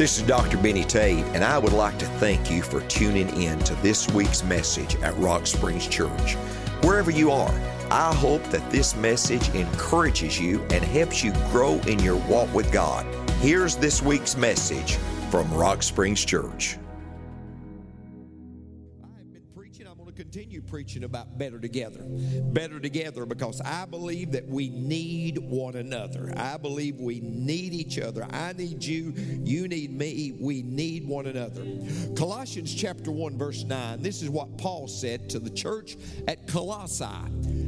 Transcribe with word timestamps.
This 0.00 0.16
is 0.16 0.22
Dr. 0.26 0.56
Benny 0.56 0.82
Tate, 0.82 1.26
and 1.34 1.44
I 1.44 1.58
would 1.58 1.74
like 1.74 1.98
to 1.98 2.06
thank 2.06 2.50
you 2.50 2.62
for 2.62 2.80
tuning 2.88 3.28
in 3.38 3.58
to 3.58 3.74
this 3.82 4.08
week's 4.08 4.42
message 4.42 4.96
at 5.02 5.14
Rock 5.18 5.46
Springs 5.46 5.86
Church. 5.86 6.36
Wherever 6.80 7.10
you 7.10 7.30
are, 7.30 7.52
I 7.90 8.14
hope 8.14 8.42
that 8.44 8.70
this 8.70 8.96
message 8.96 9.50
encourages 9.50 10.40
you 10.40 10.62
and 10.70 10.82
helps 10.82 11.22
you 11.22 11.34
grow 11.50 11.74
in 11.80 11.98
your 11.98 12.16
walk 12.16 12.50
with 12.54 12.72
God. 12.72 13.04
Here's 13.40 13.76
this 13.76 14.00
week's 14.00 14.38
message 14.38 14.94
from 15.30 15.52
Rock 15.52 15.82
Springs 15.82 16.24
Church. 16.24 16.78
Continue 20.30 20.62
preaching 20.62 21.02
about 21.02 21.38
better 21.38 21.58
together. 21.58 22.04
Better 22.04 22.78
together 22.78 23.26
because 23.26 23.60
I 23.62 23.84
believe 23.84 24.30
that 24.30 24.46
we 24.46 24.68
need 24.68 25.38
one 25.38 25.74
another. 25.74 26.32
I 26.36 26.56
believe 26.56 27.00
we 27.00 27.18
need 27.18 27.74
each 27.74 27.98
other. 27.98 28.24
I 28.30 28.52
need 28.52 28.84
you, 28.84 29.12
you 29.42 29.66
need 29.66 29.90
me, 29.90 30.36
we 30.38 30.62
need 30.62 31.04
one 31.04 31.26
another. 31.26 31.66
Colossians 32.14 32.72
chapter 32.72 33.10
1 33.10 33.36
verse 33.38 33.64
9. 33.64 34.02
This 34.02 34.22
is 34.22 34.30
what 34.30 34.56
Paul 34.56 34.86
said 34.86 35.28
to 35.30 35.40
the 35.40 35.50
church 35.50 35.96
at 36.28 36.46
Colossae. 36.46 37.04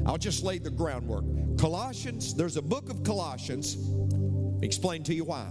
I'll 0.06 0.16
just 0.16 0.45
lay 0.45 0.59
the 0.59 0.70
groundwork. 0.70 1.24
Colossians, 1.59 2.32
there's 2.32 2.56
a 2.56 2.62
book 2.62 2.90
of 2.90 3.02
Colossians. 3.02 3.76
Explain 4.62 5.02
to 5.02 5.15
you 5.15 5.24
why. 5.24 5.48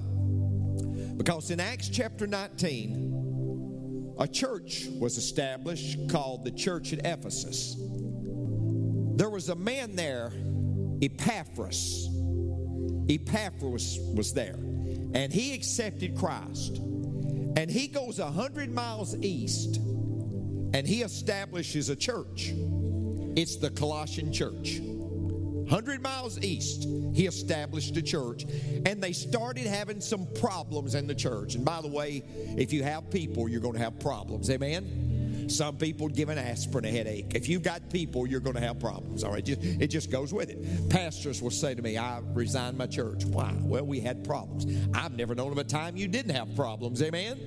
Because 1.17 1.51
in 1.51 1.59
Acts 1.59 1.89
chapter 1.89 2.25
19, 2.25 3.10
a 4.19 4.27
church 4.27 4.87
was 4.99 5.17
established 5.17 6.09
called 6.09 6.43
the 6.45 6.51
church 6.51 6.93
at 6.93 7.05
Ephesus. 7.05 7.75
There 9.15 9.29
was 9.29 9.49
a 9.49 9.55
man 9.55 9.95
there, 9.95 10.31
Epaphras. 11.01 12.09
Epaphras 13.09 13.99
was 14.15 14.33
there, 14.33 14.59
and 15.13 15.31
he 15.31 15.53
accepted 15.53 16.17
Christ. 16.17 16.77
And 16.77 17.69
he 17.69 17.87
goes 17.87 18.19
a 18.19 18.31
hundred 18.31 18.71
miles 18.71 19.15
east, 19.17 19.77
and 19.77 20.87
he 20.87 21.01
establishes 21.01 21.89
a 21.89 21.95
church. 21.95 22.53
It's 23.35 23.57
the 23.57 23.69
Colossian 23.69 24.31
church. 24.31 24.79
100 25.71 26.01
miles 26.01 26.37
east, 26.39 26.83
he 27.13 27.27
established 27.27 27.95
a 27.95 28.01
church, 28.01 28.45
and 28.85 29.01
they 29.01 29.13
started 29.13 29.65
having 29.65 30.01
some 30.01 30.27
problems 30.41 30.95
in 30.95 31.07
the 31.07 31.15
church. 31.15 31.55
And 31.55 31.63
by 31.63 31.81
the 31.81 31.87
way, 31.87 32.23
if 32.57 32.73
you 32.73 32.83
have 32.83 33.09
people, 33.09 33.47
you're 33.47 33.61
going 33.61 33.75
to 33.75 33.79
have 33.79 33.97
problems. 33.97 34.49
Amen? 34.49 35.47
Some 35.47 35.77
people 35.77 36.09
give 36.09 36.27
an 36.27 36.37
aspirin 36.37 36.83
a 36.83 36.89
headache. 36.89 37.35
If 37.35 37.47
you've 37.47 37.63
got 37.63 37.89
people, 37.89 38.27
you're 38.27 38.41
going 38.41 38.57
to 38.57 38.61
have 38.61 38.79
problems. 38.79 39.23
All 39.23 39.31
right, 39.31 39.47
it 39.47 39.87
just 39.87 40.11
goes 40.11 40.33
with 40.33 40.49
it. 40.49 40.89
Pastors 40.89 41.41
will 41.41 41.51
say 41.51 41.73
to 41.73 41.81
me, 41.81 41.97
"I 41.97 42.19
resigned 42.33 42.77
my 42.77 42.87
church." 42.87 43.25
Why? 43.25 43.53
Well, 43.61 43.85
we 43.85 44.01
had 44.01 44.23
problems. 44.23 44.65
I've 44.93 45.15
never 45.15 45.35
known 45.35 45.51
of 45.51 45.57
a 45.57 45.63
time 45.63 45.97
you 45.97 46.07
didn't 46.07 46.35
have 46.35 46.53
problems. 46.55 47.01
Amen. 47.01 47.37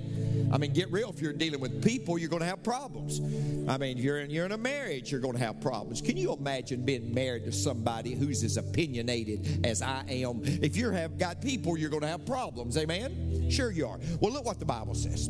I 0.52 0.58
mean, 0.58 0.72
get 0.72 0.90
real. 0.92 1.10
If 1.10 1.20
you're 1.20 1.32
dealing 1.32 1.60
with 1.60 1.82
people, 1.82 2.18
you're 2.18 2.28
going 2.28 2.42
to 2.42 2.48
have 2.48 2.62
problems. 2.62 3.20
I 3.68 3.76
mean, 3.78 3.96
you're 3.96 4.20
in, 4.20 4.30
you're 4.30 4.46
in 4.46 4.52
a 4.52 4.58
marriage, 4.58 5.10
you're 5.10 5.20
going 5.20 5.34
to 5.34 5.40
have 5.40 5.60
problems. 5.60 6.00
Can 6.00 6.16
you 6.16 6.32
imagine 6.32 6.84
being 6.84 7.12
married 7.12 7.44
to 7.44 7.52
somebody 7.52 8.14
who's 8.14 8.42
as 8.44 8.56
opinionated 8.56 9.64
as 9.64 9.82
I 9.82 10.04
am? 10.08 10.40
If 10.44 10.76
you 10.76 10.90
have 10.90 11.18
got 11.18 11.40
people, 11.40 11.76
you're 11.76 11.90
going 11.90 12.02
to 12.02 12.08
have 12.08 12.26
problems. 12.26 12.76
Amen. 12.76 13.50
Sure 13.50 13.70
you 13.70 13.86
are. 13.86 13.98
Well, 14.20 14.32
look 14.32 14.44
what 14.44 14.58
the 14.58 14.64
Bible 14.64 14.94
says. 14.94 15.28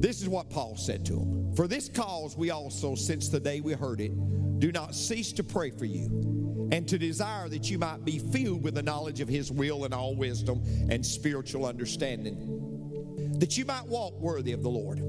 This 0.00 0.20
is 0.20 0.28
what 0.28 0.50
Paul 0.50 0.76
said 0.76 1.04
to 1.06 1.14
him. 1.14 1.54
For 1.54 1.66
this 1.66 1.88
cause 1.88 2.36
we 2.36 2.50
also, 2.50 2.94
since 2.94 3.28
the 3.28 3.40
day 3.40 3.60
we 3.60 3.72
heard 3.72 4.00
it, 4.00 4.12
do 4.58 4.70
not 4.72 4.94
cease 4.94 5.32
to 5.32 5.44
pray 5.44 5.70
for 5.70 5.84
you 5.84 6.68
and 6.72 6.88
to 6.88 6.98
desire 6.98 7.48
that 7.48 7.70
you 7.70 7.78
might 7.78 8.04
be 8.04 8.18
filled 8.18 8.62
with 8.62 8.74
the 8.74 8.82
knowledge 8.82 9.20
of 9.20 9.28
his 9.28 9.50
will 9.52 9.84
and 9.84 9.94
all 9.94 10.14
wisdom 10.16 10.62
and 10.90 11.04
spiritual 11.04 11.66
understanding, 11.66 12.73
that 13.38 13.56
you 13.56 13.64
might 13.64 13.86
walk 13.86 14.18
worthy 14.20 14.52
of 14.52 14.62
the 14.62 14.70
Lord 14.70 15.00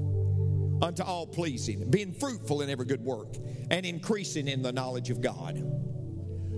unto 0.82 1.02
all 1.02 1.26
pleasing, 1.26 1.90
being 1.90 2.12
fruitful 2.12 2.62
in 2.62 2.70
every 2.70 2.84
good 2.84 3.02
work 3.02 3.36
and 3.70 3.86
increasing 3.86 4.48
in 4.48 4.62
the 4.62 4.72
knowledge 4.72 5.10
of 5.10 5.20
God. 5.20 5.62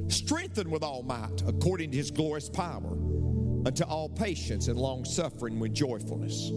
Strengthened 0.09 0.71
with 0.71 0.83
all 0.83 1.03
might 1.03 1.43
according 1.47 1.91
to 1.93 1.97
his 1.97 2.11
glorious 2.11 2.49
power 2.49 2.93
unto 3.67 3.85
all 3.85 4.09
patience 4.09 4.69
and 4.69 4.79
long 4.79 5.05
suffering 5.05 5.59
with 5.59 5.75
joyfulness 5.75 6.51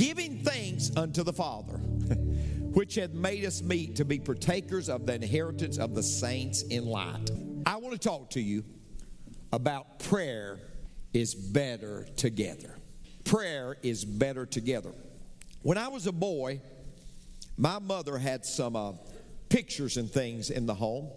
giving 0.00 0.38
thanks 0.38 0.90
unto 0.96 1.22
the 1.22 1.32
Father, 1.32 1.74
which 2.72 2.94
hath 2.94 3.12
made 3.12 3.44
us 3.44 3.62
meet 3.62 3.96
to 3.96 4.04
be 4.04 4.18
partakers 4.18 4.88
of 4.88 5.06
the 5.06 5.14
inheritance 5.14 5.78
of 5.78 5.94
the 5.94 6.02
saints 6.02 6.62
in 6.62 6.86
light. 6.86 7.30
I 7.66 7.76
want 7.76 7.92
to 7.92 7.98
talk 7.98 8.30
to 8.30 8.40
you 8.40 8.64
about 9.52 9.98
prayer 9.98 10.58
is 11.12 11.34
better 11.34 12.06
together. 12.16 12.79
Prayer 13.24 13.76
is 13.82 14.04
better 14.04 14.46
together. 14.46 14.92
When 15.62 15.78
I 15.78 15.88
was 15.88 16.06
a 16.06 16.12
boy, 16.12 16.60
my 17.56 17.78
mother 17.78 18.16
had 18.16 18.44
some 18.46 18.74
uh, 18.74 18.92
pictures 19.48 19.96
and 19.96 20.10
things 20.10 20.50
in 20.50 20.66
the 20.66 20.74
home. 20.74 21.08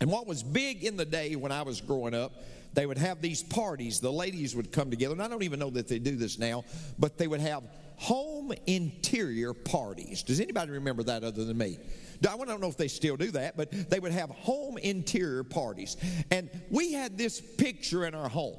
And 0.00 0.10
what 0.10 0.26
was 0.26 0.42
big 0.42 0.84
in 0.84 0.96
the 0.96 1.04
day 1.04 1.36
when 1.36 1.52
I 1.52 1.62
was 1.62 1.80
growing 1.80 2.14
up, 2.14 2.32
they 2.72 2.86
would 2.86 2.98
have 2.98 3.20
these 3.20 3.42
parties. 3.42 4.00
The 4.00 4.10
ladies 4.10 4.56
would 4.56 4.72
come 4.72 4.90
together, 4.90 5.12
and 5.12 5.22
I 5.22 5.28
don't 5.28 5.42
even 5.42 5.60
know 5.60 5.70
that 5.70 5.86
they 5.86 5.98
do 5.98 6.16
this 6.16 6.38
now, 6.38 6.64
but 6.98 7.18
they 7.18 7.28
would 7.28 7.40
have 7.40 7.62
home 7.96 8.52
interior 8.66 9.54
parties. 9.54 10.22
Does 10.22 10.40
anybody 10.40 10.72
remember 10.72 11.04
that 11.04 11.22
other 11.22 11.44
than 11.44 11.56
me? 11.56 11.78
I 12.26 12.36
don't 12.36 12.60
know 12.60 12.68
if 12.68 12.76
they 12.76 12.88
still 12.88 13.16
do 13.16 13.30
that, 13.32 13.56
but 13.56 13.70
they 13.90 14.00
would 14.00 14.12
have 14.12 14.30
home 14.30 14.78
interior 14.78 15.44
parties. 15.44 15.96
And 16.30 16.48
we 16.70 16.92
had 16.92 17.18
this 17.18 17.40
picture 17.40 18.06
in 18.06 18.14
our 18.14 18.28
home. 18.28 18.56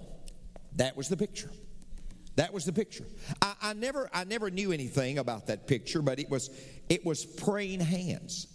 That 0.76 0.96
was 0.96 1.10
the 1.10 1.18
picture. 1.18 1.50
That 2.36 2.54
was 2.54 2.66
the 2.66 2.74
picture. 2.74 3.06
I, 3.42 3.56
I, 3.62 3.74
never, 3.74 4.10
I 4.14 4.26
never 4.26 4.50
knew 4.50 4.72
anything 4.72 5.20
about 5.20 5.48
that 5.48 5.68
picture, 5.68 6.02
but 6.02 6.20
it 6.20 6.30
was, 6.30 6.50
it 6.90 7.06
was 7.06 7.26
praying 7.26 7.80
hands. 7.80 8.48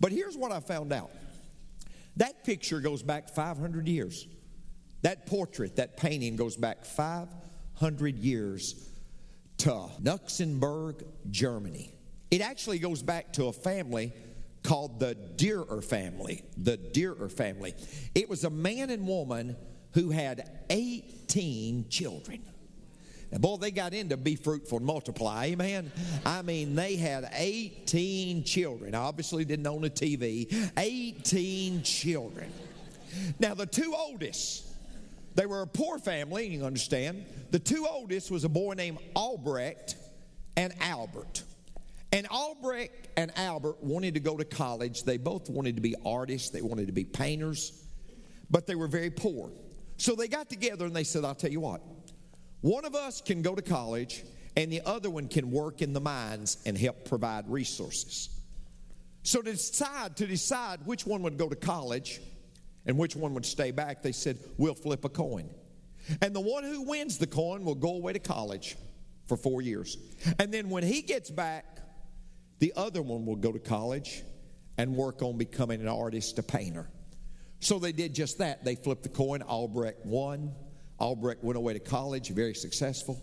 But 0.00 0.12
here's 0.12 0.36
what 0.36 0.50
I 0.50 0.60
found 0.60 0.92
out. 0.92 1.10
That 2.16 2.44
picture 2.44 2.80
goes 2.80 3.02
back 3.02 3.28
500 3.28 3.86
years. 3.88 4.26
That 5.02 5.26
portrait, 5.26 5.76
that 5.76 5.96
painting 5.96 6.36
goes 6.36 6.56
back 6.56 6.84
500 6.84 8.18
years 8.18 8.88
to 9.58 9.86
Luxembourg, 10.02 11.04
Germany. 11.30 11.94
It 12.30 12.40
actually 12.40 12.78
goes 12.78 13.02
back 13.02 13.32
to 13.34 13.46
a 13.46 13.52
family 13.52 14.12
called 14.62 15.00
the 15.00 15.16
Dürer 15.36 15.84
family. 15.84 16.42
The 16.56 16.78
Dürer 16.78 17.30
family. 17.30 17.74
It 18.14 18.28
was 18.28 18.44
a 18.44 18.50
man 18.50 18.90
and 18.90 19.06
woman 19.06 19.56
who 19.92 20.10
had 20.10 20.48
18 20.70 21.88
children. 21.88 22.42
Boy, 23.38 23.56
they 23.56 23.70
got 23.70 23.94
into 23.94 24.16
be 24.16 24.36
fruitful 24.36 24.78
and 24.78 24.86
multiply. 24.86 25.46
Amen. 25.46 25.90
I 26.26 26.42
mean, 26.42 26.74
they 26.74 26.96
had 26.96 27.30
18 27.32 28.44
children. 28.44 28.94
Obviously, 28.94 29.44
didn't 29.44 29.66
own 29.66 29.84
a 29.84 29.90
TV. 29.90 30.70
18 30.76 31.82
children. 31.82 32.52
Now, 33.38 33.54
the 33.54 33.66
two 33.66 33.94
oldest, 33.96 34.66
they 35.34 35.46
were 35.46 35.62
a 35.62 35.66
poor 35.66 35.98
family, 35.98 36.46
you 36.46 36.64
understand. 36.64 37.24
The 37.50 37.58
two 37.58 37.86
oldest 37.88 38.30
was 38.30 38.44
a 38.44 38.48
boy 38.48 38.74
named 38.74 38.98
Albrecht 39.16 39.96
and 40.56 40.74
Albert. 40.80 41.42
And 42.12 42.26
Albrecht 42.30 43.08
and 43.16 43.32
Albert 43.36 43.82
wanted 43.82 44.14
to 44.14 44.20
go 44.20 44.36
to 44.36 44.44
college. 44.44 45.04
They 45.04 45.16
both 45.16 45.48
wanted 45.48 45.76
to 45.76 45.82
be 45.82 45.94
artists, 46.04 46.50
they 46.50 46.60
wanted 46.60 46.86
to 46.86 46.92
be 46.92 47.04
painters, 47.04 47.86
but 48.50 48.66
they 48.66 48.74
were 48.74 48.88
very 48.88 49.10
poor. 49.10 49.50
So 49.96 50.14
they 50.14 50.28
got 50.28 50.50
together 50.50 50.84
and 50.84 50.94
they 50.94 51.04
said, 51.04 51.24
I'll 51.24 51.34
tell 51.34 51.50
you 51.50 51.60
what, 51.60 51.80
one 52.62 52.84
of 52.84 52.94
us 52.94 53.20
can 53.20 53.42
go 53.42 53.54
to 53.54 53.62
college 53.62 54.24
and 54.56 54.72
the 54.72 54.80
other 54.86 55.10
one 55.10 55.28
can 55.28 55.50
work 55.50 55.82
in 55.82 55.92
the 55.92 56.00
mines 56.00 56.58
and 56.64 56.76
help 56.76 57.04
provide 57.04 57.48
resources. 57.48 58.30
So 59.22 59.40
to 59.42 59.52
decide 59.52 60.16
to 60.16 60.26
decide 60.26 60.80
which 60.84 61.06
one 61.06 61.22
would 61.22 61.38
go 61.38 61.48
to 61.48 61.56
college 61.56 62.20
and 62.86 62.98
which 62.98 63.14
one 63.14 63.34
would 63.34 63.46
stay 63.46 63.70
back, 63.70 64.02
they 64.02 64.12
said, 64.12 64.38
We'll 64.58 64.74
flip 64.74 65.04
a 65.04 65.08
coin. 65.08 65.50
And 66.20 66.34
the 66.34 66.40
one 66.40 66.64
who 66.64 66.82
wins 66.82 67.18
the 67.18 67.28
coin 67.28 67.64
will 67.64 67.76
go 67.76 67.94
away 67.94 68.12
to 68.12 68.18
college 68.18 68.76
for 69.26 69.36
four 69.36 69.62
years. 69.62 69.96
And 70.38 70.52
then 70.52 70.68
when 70.68 70.82
he 70.82 71.02
gets 71.02 71.30
back, 71.30 71.78
the 72.58 72.72
other 72.76 73.02
one 73.02 73.24
will 73.24 73.36
go 73.36 73.52
to 73.52 73.58
college 73.60 74.22
and 74.78 74.96
work 74.96 75.22
on 75.22 75.38
becoming 75.38 75.80
an 75.80 75.88
artist, 75.88 76.38
a 76.38 76.42
painter. 76.42 76.88
So 77.60 77.78
they 77.78 77.92
did 77.92 78.14
just 78.14 78.38
that. 78.38 78.64
They 78.64 78.74
flipped 78.74 79.04
the 79.04 79.08
coin. 79.08 79.42
Albrecht 79.42 80.04
won. 80.04 80.52
Albrecht 81.02 81.42
went 81.42 81.56
away 81.56 81.72
to 81.72 81.80
college, 81.80 82.30
very 82.30 82.54
successful. 82.54 83.20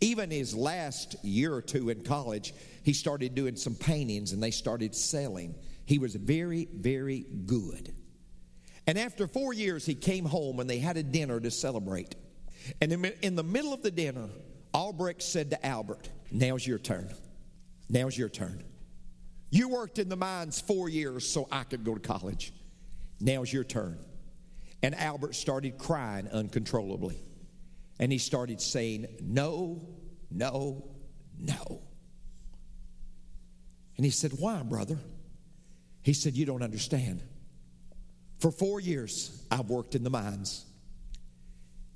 Even 0.00 0.30
his 0.30 0.54
last 0.54 1.16
year 1.22 1.52
or 1.52 1.60
two 1.60 1.90
in 1.90 2.02
college, 2.02 2.54
he 2.82 2.94
started 2.94 3.34
doing 3.34 3.54
some 3.54 3.74
paintings 3.74 4.32
and 4.32 4.42
they 4.42 4.50
started 4.50 4.94
selling. 4.94 5.54
He 5.84 5.98
was 5.98 6.14
very, 6.14 6.68
very 6.72 7.26
good. 7.44 7.94
And 8.86 8.98
after 8.98 9.26
four 9.26 9.52
years, 9.52 9.84
he 9.84 9.94
came 9.94 10.24
home 10.24 10.58
and 10.58 10.70
they 10.70 10.78
had 10.78 10.96
a 10.96 11.02
dinner 11.02 11.38
to 11.38 11.50
celebrate. 11.50 12.14
And 12.80 12.92
in 13.20 13.36
the 13.36 13.42
middle 13.42 13.74
of 13.74 13.82
the 13.82 13.90
dinner, 13.90 14.30
Albrecht 14.72 15.22
said 15.22 15.50
to 15.50 15.66
Albert, 15.66 16.08
Now's 16.30 16.66
your 16.66 16.78
turn. 16.78 17.12
Now's 17.90 18.16
your 18.16 18.30
turn. 18.30 18.64
You 19.50 19.68
worked 19.68 19.98
in 19.98 20.08
the 20.08 20.16
mines 20.16 20.60
four 20.62 20.88
years 20.88 21.28
so 21.28 21.46
I 21.52 21.64
could 21.64 21.84
go 21.84 21.94
to 21.94 22.00
college. 22.00 22.54
Now's 23.20 23.52
your 23.52 23.64
turn. 23.64 23.98
And 24.82 24.94
Albert 24.94 25.34
started 25.34 25.78
crying 25.78 26.28
uncontrollably. 26.28 27.18
And 27.98 28.12
he 28.12 28.18
started 28.18 28.60
saying, 28.60 29.06
No, 29.20 29.82
no, 30.30 30.88
no. 31.38 31.82
And 33.96 34.04
he 34.04 34.10
said, 34.10 34.32
Why, 34.38 34.62
brother? 34.62 34.98
He 36.02 36.12
said, 36.12 36.34
You 36.34 36.46
don't 36.46 36.62
understand. 36.62 37.22
For 38.38 38.52
four 38.52 38.80
years, 38.80 39.44
I've 39.50 39.68
worked 39.68 39.96
in 39.96 40.04
the 40.04 40.10
mines. 40.10 40.64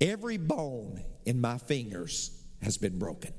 Every 0.01 0.35
bone 0.35 1.01
in 1.25 1.39
my 1.39 1.57
fingers 1.57 2.43
has 2.61 2.77
been 2.77 2.99
broken. 2.99 3.33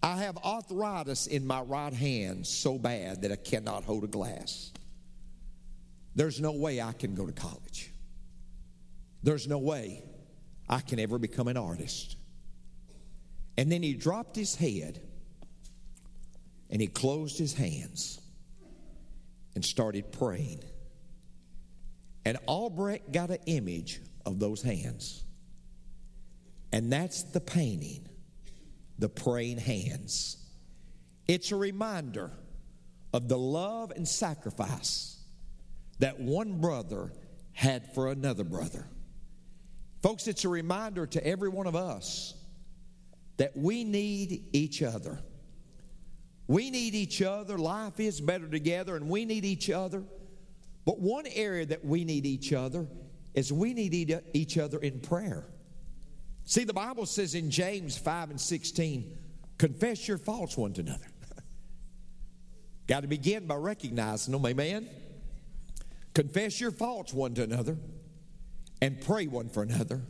I 0.00 0.18
have 0.18 0.36
arthritis 0.38 1.26
in 1.26 1.44
my 1.44 1.62
right 1.62 1.92
hand 1.92 2.46
so 2.46 2.78
bad 2.78 3.22
that 3.22 3.32
I 3.32 3.36
cannot 3.36 3.82
hold 3.82 4.04
a 4.04 4.06
glass. 4.06 4.72
There's 6.14 6.40
no 6.40 6.52
way 6.52 6.80
I 6.80 6.92
can 6.92 7.16
go 7.16 7.26
to 7.26 7.32
college. 7.32 7.90
There's 9.26 9.48
no 9.48 9.58
way 9.58 10.04
I 10.68 10.78
can 10.78 11.00
ever 11.00 11.18
become 11.18 11.48
an 11.48 11.56
artist. 11.56 12.16
And 13.58 13.72
then 13.72 13.82
he 13.82 13.92
dropped 13.92 14.36
his 14.36 14.54
head 14.54 15.00
and 16.70 16.80
he 16.80 16.86
closed 16.86 17.36
his 17.36 17.52
hands 17.52 18.20
and 19.56 19.64
started 19.64 20.12
praying. 20.12 20.62
And 22.24 22.38
Albrecht 22.46 23.10
got 23.10 23.30
an 23.30 23.40
image 23.46 24.00
of 24.24 24.38
those 24.38 24.62
hands. 24.62 25.24
And 26.70 26.92
that's 26.92 27.24
the 27.24 27.40
painting, 27.40 28.06
the 28.96 29.08
praying 29.08 29.58
hands. 29.58 30.36
It's 31.26 31.50
a 31.50 31.56
reminder 31.56 32.30
of 33.12 33.26
the 33.26 33.38
love 33.38 33.90
and 33.90 34.06
sacrifice 34.06 35.18
that 35.98 36.20
one 36.20 36.60
brother 36.60 37.12
had 37.54 37.92
for 37.92 38.12
another 38.12 38.44
brother. 38.44 38.86
Folks, 40.06 40.28
it's 40.28 40.44
a 40.44 40.48
reminder 40.48 41.04
to 41.04 41.26
every 41.26 41.48
one 41.48 41.66
of 41.66 41.74
us 41.74 42.34
that 43.38 43.56
we 43.56 43.82
need 43.82 44.44
each 44.52 44.80
other. 44.80 45.18
We 46.46 46.70
need 46.70 46.94
each 46.94 47.22
other. 47.22 47.58
Life 47.58 47.98
is 47.98 48.20
better 48.20 48.46
together, 48.46 48.94
and 48.94 49.08
we 49.10 49.24
need 49.24 49.44
each 49.44 49.68
other. 49.68 50.04
But 50.84 51.00
one 51.00 51.24
area 51.34 51.66
that 51.66 51.84
we 51.84 52.04
need 52.04 52.24
each 52.24 52.52
other 52.52 52.86
is 53.34 53.52
we 53.52 53.74
need 53.74 54.16
each 54.32 54.58
other 54.58 54.78
in 54.78 55.00
prayer. 55.00 55.44
See, 56.44 56.62
the 56.62 56.72
Bible 56.72 57.06
says 57.06 57.34
in 57.34 57.50
James 57.50 57.98
5 57.98 58.30
and 58.30 58.40
16, 58.40 59.18
confess 59.58 60.06
your 60.06 60.18
faults 60.18 60.56
one 60.56 60.72
to 60.74 60.82
another. 60.82 61.08
Got 62.86 63.00
to 63.00 63.08
begin 63.08 63.48
by 63.48 63.56
recognizing 63.56 64.30
them, 64.30 64.46
amen? 64.46 64.88
Confess 66.14 66.60
your 66.60 66.70
faults 66.70 67.12
one 67.12 67.34
to 67.34 67.42
another 67.42 67.76
and 68.80 69.00
pray 69.00 69.26
one 69.26 69.48
for 69.48 69.62
another 69.62 70.02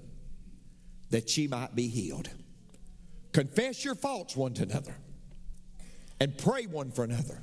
that 1.11 1.37
ye 1.37 1.47
might 1.47 1.75
be 1.75 1.89
healed. 1.89 2.29
Confess 3.33 3.85
your 3.85 3.95
faults 3.95 4.37
one 4.37 4.55
to 4.55 4.63
another 4.63 4.95
and 6.21 6.37
pray 6.37 6.67
one 6.67 6.91
for 6.91 7.05
another 7.05 7.41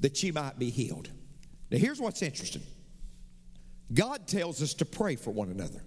that 0.00 0.22
ye 0.22 0.30
might 0.30 0.58
be 0.58 0.70
healed. 0.70 1.10
Now, 1.70 1.78
here's 1.78 2.00
what's 2.00 2.22
interesting 2.22 2.62
God 3.92 4.26
tells 4.26 4.62
us 4.62 4.74
to 4.74 4.84
pray 4.84 5.16
for 5.16 5.30
one 5.30 5.50
another, 5.50 5.82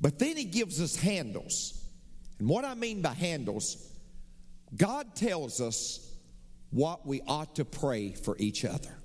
but 0.00 0.18
then 0.18 0.36
He 0.36 0.44
gives 0.44 0.80
us 0.80 0.96
handles. 0.96 1.76
And 2.38 2.48
what 2.48 2.64
I 2.64 2.74
mean 2.74 3.02
by 3.02 3.12
handles, 3.12 3.86
God 4.74 5.14
tells 5.14 5.60
us 5.60 6.10
what 6.70 7.06
we 7.06 7.20
ought 7.26 7.56
to 7.56 7.64
pray 7.64 8.12
for 8.12 8.36
each 8.38 8.64
other. 8.64 8.96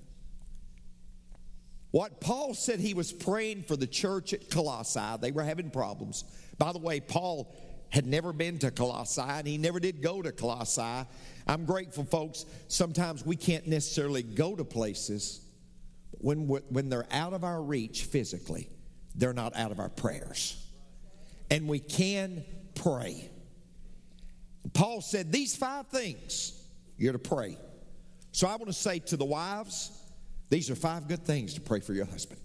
What 1.95 2.19
Paul 2.19 2.53
said 2.53 2.81
he 2.81 2.93
was 2.93 3.13
praying 3.13 3.63
for 3.63 3.77
the 3.77 3.87
church 3.87 4.33
at 4.33 4.49
Colossae, 4.49 5.15
they 5.21 5.31
were 5.31 5.45
having 5.45 5.69
problems. 5.69 6.25
By 6.57 6.73
the 6.73 6.77
way, 6.77 6.99
Paul 6.99 7.55
had 7.87 8.05
never 8.05 8.33
been 8.33 8.59
to 8.59 8.71
Colossae 8.71 9.21
and 9.21 9.47
he 9.47 9.57
never 9.57 9.79
did 9.79 10.01
go 10.01 10.21
to 10.21 10.33
Colossae. 10.33 11.07
I'm 11.47 11.63
grateful, 11.63 12.03
folks. 12.03 12.47
Sometimes 12.67 13.25
we 13.25 13.37
can't 13.37 13.65
necessarily 13.65 14.23
go 14.23 14.57
to 14.57 14.65
places 14.65 15.39
when, 16.19 16.49
when 16.49 16.89
they're 16.89 17.07
out 17.11 17.31
of 17.31 17.45
our 17.45 17.63
reach 17.63 18.03
physically, 18.03 18.67
they're 19.15 19.31
not 19.31 19.55
out 19.55 19.71
of 19.71 19.79
our 19.79 19.87
prayers. 19.87 20.61
And 21.49 21.65
we 21.65 21.79
can 21.79 22.43
pray. 22.75 23.29
Paul 24.73 24.99
said, 24.99 25.31
These 25.31 25.55
five 25.55 25.87
things 25.87 26.61
you're 26.97 27.13
to 27.13 27.19
pray. 27.19 27.57
So 28.33 28.49
I 28.49 28.57
want 28.57 28.65
to 28.65 28.73
say 28.73 28.99
to 28.99 29.15
the 29.15 29.23
wives, 29.23 29.97
these 30.49 30.69
are 30.69 30.75
five 30.75 31.07
good 31.07 31.25
things 31.25 31.55
to 31.55 31.61
pray 31.61 31.79
for 31.79 31.93
your 31.93 32.05
husband. 32.05 32.39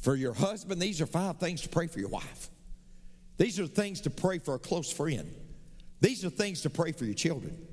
For 0.00 0.14
your 0.14 0.32
husband, 0.32 0.80
these 0.80 1.00
are 1.00 1.06
five 1.06 1.38
things 1.38 1.62
to 1.62 1.68
pray 1.68 1.86
for 1.86 1.98
your 1.98 2.08
wife. 2.08 2.48
These 3.36 3.58
are 3.60 3.66
things 3.66 4.02
to 4.02 4.10
pray 4.10 4.38
for 4.38 4.54
a 4.54 4.58
close 4.58 4.92
friend. 4.92 5.34
These 6.00 6.24
are 6.24 6.30
things 6.30 6.62
to 6.62 6.70
pray 6.70 6.92
for 6.92 7.04
your 7.04 7.14
children. 7.14 7.66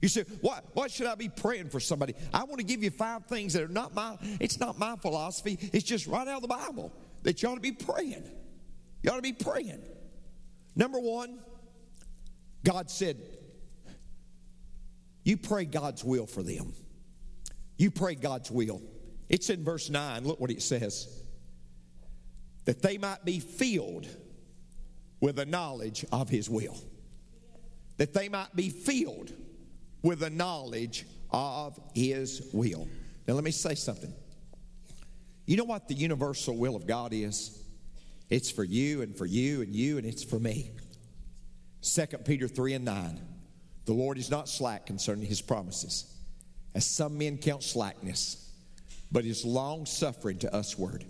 You 0.00 0.08
say, 0.08 0.22
what, 0.40 0.64
what 0.72 0.90
should 0.90 1.06
I 1.06 1.14
be 1.14 1.28
praying 1.28 1.68
for 1.68 1.78
somebody? 1.78 2.14
I 2.32 2.44
want 2.44 2.58
to 2.58 2.64
give 2.64 2.82
you 2.82 2.90
five 2.90 3.26
things 3.26 3.52
that 3.52 3.62
are 3.62 3.68
not 3.68 3.94
my, 3.94 4.16
it's 4.40 4.58
not 4.58 4.78
my 4.78 4.96
philosophy. 4.96 5.58
It's 5.72 5.84
just 5.84 6.06
right 6.06 6.26
out 6.26 6.36
of 6.36 6.42
the 6.42 6.48
Bible 6.48 6.92
that 7.22 7.42
you 7.42 7.48
ought 7.50 7.56
to 7.56 7.60
be 7.60 7.72
praying. 7.72 8.24
You 9.02 9.10
ought 9.10 9.16
to 9.16 9.22
be 9.22 9.32
praying. 9.32 9.82
Number 10.74 10.98
one, 10.98 11.38
God 12.64 12.90
said, 12.90 13.16
you 15.22 15.36
pray 15.36 15.66
God's 15.66 16.02
will 16.02 16.26
for 16.26 16.42
them. 16.42 16.72
You 17.80 17.90
pray 17.90 18.14
God's 18.14 18.50
will. 18.50 18.82
It's 19.30 19.48
in 19.48 19.64
verse 19.64 19.88
9. 19.88 20.24
Look 20.24 20.38
what 20.38 20.50
it 20.50 20.60
says. 20.60 21.22
That 22.66 22.82
they 22.82 22.98
might 22.98 23.24
be 23.24 23.40
filled 23.40 24.06
with 25.20 25.38
a 25.38 25.46
knowledge 25.46 26.04
of 26.12 26.28
his 26.28 26.50
will. 26.50 26.76
That 27.96 28.12
they 28.12 28.28
might 28.28 28.54
be 28.54 28.68
filled 28.68 29.32
with 30.02 30.22
a 30.22 30.30
knowledge 30.30 31.06
of 31.30 31.78
His 31.94 32.48
will. 32.52 32.88
Now, 33.26 33.34
let 33.34 33.44
me 33.44 33.50
say 33.50 33.74
something. 33.74 34.12
You 35.46 35.56
know 35.56 35.64
what 35.64 35.88
the 35.88 35.94
universal 35.94 36.56
will 36.56 36.76
of 36.76 36.86
God 36.86 37.12
is? 37.12 37.62
It's 38.28 38.50
for 38.50 38.64
you 38.64 39.02
and 39.02 39.16
for 39.16 39.26
you 39.26 39.62
and 39.62 39.74
you, 39.74 39.98
and 39.98 40.06
it's 40.06 40.22
for 40.22 40.38
me. 40.38 40.70
2 41.82 42.06
Peter 42.24 42.46
3 42.46 42.74
and 42.74 42.84
9. 42.84 43.20
The 43.86 43.92
Lord 43.92 44.18
is 44.18 44.30
not 44.30 44.48
slack 44.48 44.86
concerning 44.86 45.26
his 45.26 45.40
promises, 45.40 46.14
as 46.74 46.86
some 46.86 47.18
men 47.18 47.38
count 47.38 47.62
slackness, 47.62 48.50
but 49.10 49.24
is 49.24 49.44
long 49.44 49.86
suffering 49.86 50.38
to 50.38 50.50
usward, 50.52 51.04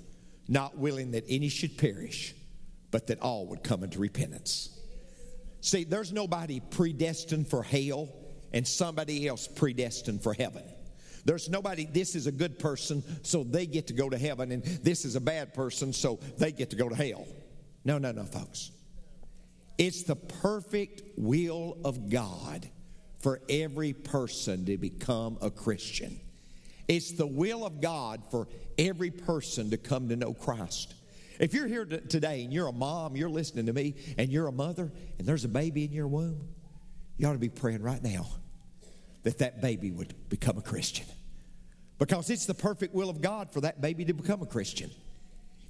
not 0.49 0.79
willing 0.79 1.13
that 1.13 1.25
any 1.29 1.49
should 1.49 1.77
perish, 1.77 2.35
but 2.91 3.07
that 3.09 3.21
all 3.21 3.47
would 3.47 3.63
come 3.63 3.85
into 3.85 3.99
repentance. 3.99 4.77
See, 5.61 5.85
there's 5.85 6.13
nobody 6.13 6.61
predestined 6.61 7.49
for 7.49 7.63
hell 7.63 8.09
and 8.53 8.67
somebody 8.67 9.29
else 9.29 9.47
predestined 9.47 10.23
for 10.23 10.33
heaven. 10.33 10.65
There's 11.25 11.51
nobody, 11.51 11.85
this 11.85 12.15
is 12.15 12.27
a 12.27 12.33
good 12.33 12.59
person, 12.59 13.05
so 13.23 13.45
they 13.45 13.67
get 13.67 13.89
to 13.89 13.93
go 13.93 14.09
to 14.09 14.17
heaven, 14.17 14.53
and 14.53 14.65
this 14.65 15.05
is 15.05 15.17
a 15.17 15.21
bad 15.21 15.53
person, 15.53 15.93
so 15.93 16.19
they 16.39 16.51
get 16.51 16.71
to 16.71 16.77
go 16.77 16.89
to 16.89 16.95
hell. 16.95 17.27
No, 17.85 17.99
no, 17.99 18.11
no, 18.13 18.25
folks. 18.25 18.71
It's 19.77 20.03
the 20.03 20.17
perfect 20.17 21.03
will 21.17 21.79
of 21.85 22.11
God 22.11 22.69
for 23.21 23.41
every 23.49 23.93
person 23.93 24.65
to 24.67 24.77
become 24.77 25.39
a 25.41 25.51
Christian. 25.51 26.21
It's 26.89 27.13
the 27.13 27.27
will 27.27 27.65
of 27.65 27.81
God 27.81 28.23
for 28.31 28.49
every 28.77 29.11
person 29.11 29.71
to 29.71 29.77
come 29.77 30.09
to 30.09 30.17
know 30.17 30.33
Christ. 30.33 30.95
If 31.39 31.55
you're 31.55 31.67
here 31.67 31.85
today 31.85 32.43
and 32.43 32.53
you're 32.53 32.67
a 32.67 32.73
mom, 32.73 33.17
you're 33.17 33.31
listening 33.31 33.67
to 33.67 33.73
me, 33.73 33.95
and 34.19 34.31
you're 34.31 34.49
a 34.49 34.53
mother, 34.53 34.93
and 35.19 35.27
there's 35.27 35.45
a 35.45 35.49
baby 35.49 35.85
in 35.85 35.93
your 35.93 36.09
womb, 36.09 36.49
you 37.17 37.27
ought 37.27 37.33
to 37.33 37.39
be 37.39 37.49
praying 37.49 37.83
right 37.83 38.03
now 38.03 38.27
that 39.23 39.39
that 39.39 39.61
baby 39.61 39.91
would 39.91 40.15
become 40.29 40.59
a 40.59 40.63
Christian. 40.63 41.07
Because 41.99 42.31
it's 42.31 42.47
the 42.47 42.55
perfect 42.55 42.95
will 42.95 43.11
of 43.11 43.21
God 43.21 43.53
for 43.53 43.61
that 43.61 43.81
baby 43.81 44.05
to 44.07 44.15
become 44.15 44.43
a 44.43 44.47
Christian. 44.47 44.91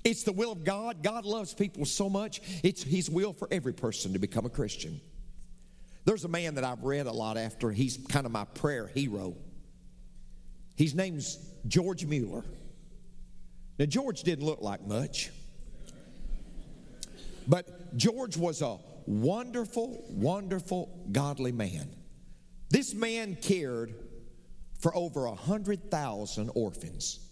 It's 0.04 0.23
the 0.23 0.33
will 0.33 0.52
of 0.52 0.64
God. 0.64 1.02
God 1.02 1.25
loves 1.25 1.52
people 1.52 1.85
so 1.85 2.09
much, 2.09 2.40
it's 2.62 2.83
His 2.83 3.11
will 3.11 3.33
for 3.33 3.49
every 3.50 3.73
person 3.73 4.12
to 4.12 4.19
become 4.19 4.47
a 4.47 4.50
Christian. 4.50 5.00
There's 6.04 6.25
a 6.25 6.28
man 6.28 6.54
that 6.54 6.64
I've 6.64 6.83
read 6.83 7.07
a 7.07 7.12
lot 7.12 7.37
after. 7.37 7.71
He's 7.71 7.99
kind 8.09 8.26
of 8.26 8.33
my 8.33 8.45
prayer 8.45 8.87
hero. 8.87 9.37
His 10.76 10.95
name's 10.95 11.38
George 11.66 12.04
Mueller. 12.07 12.45
Now, 13.78 13.87
George 13.87 14.23
didn't 14.23 14.45
look 14.45 14.61
like 14.61 14.87
much, 14.87 15.30
but 17.47 17.97
George 17.97 18.37
was 18.37 18.62
a 18.62 18.78
wonderful, 19.07 20.04
wonderful, 20.11 21.07
godly 21.12 21.52
man. 21.52 21.88
This 22.71 22.95
man 22.95 23.37
cared 23.37 23.95
for 24.78 24.95
over 24.95 25.26
100,000 25.28 26.50
orphans. 26.54 27.30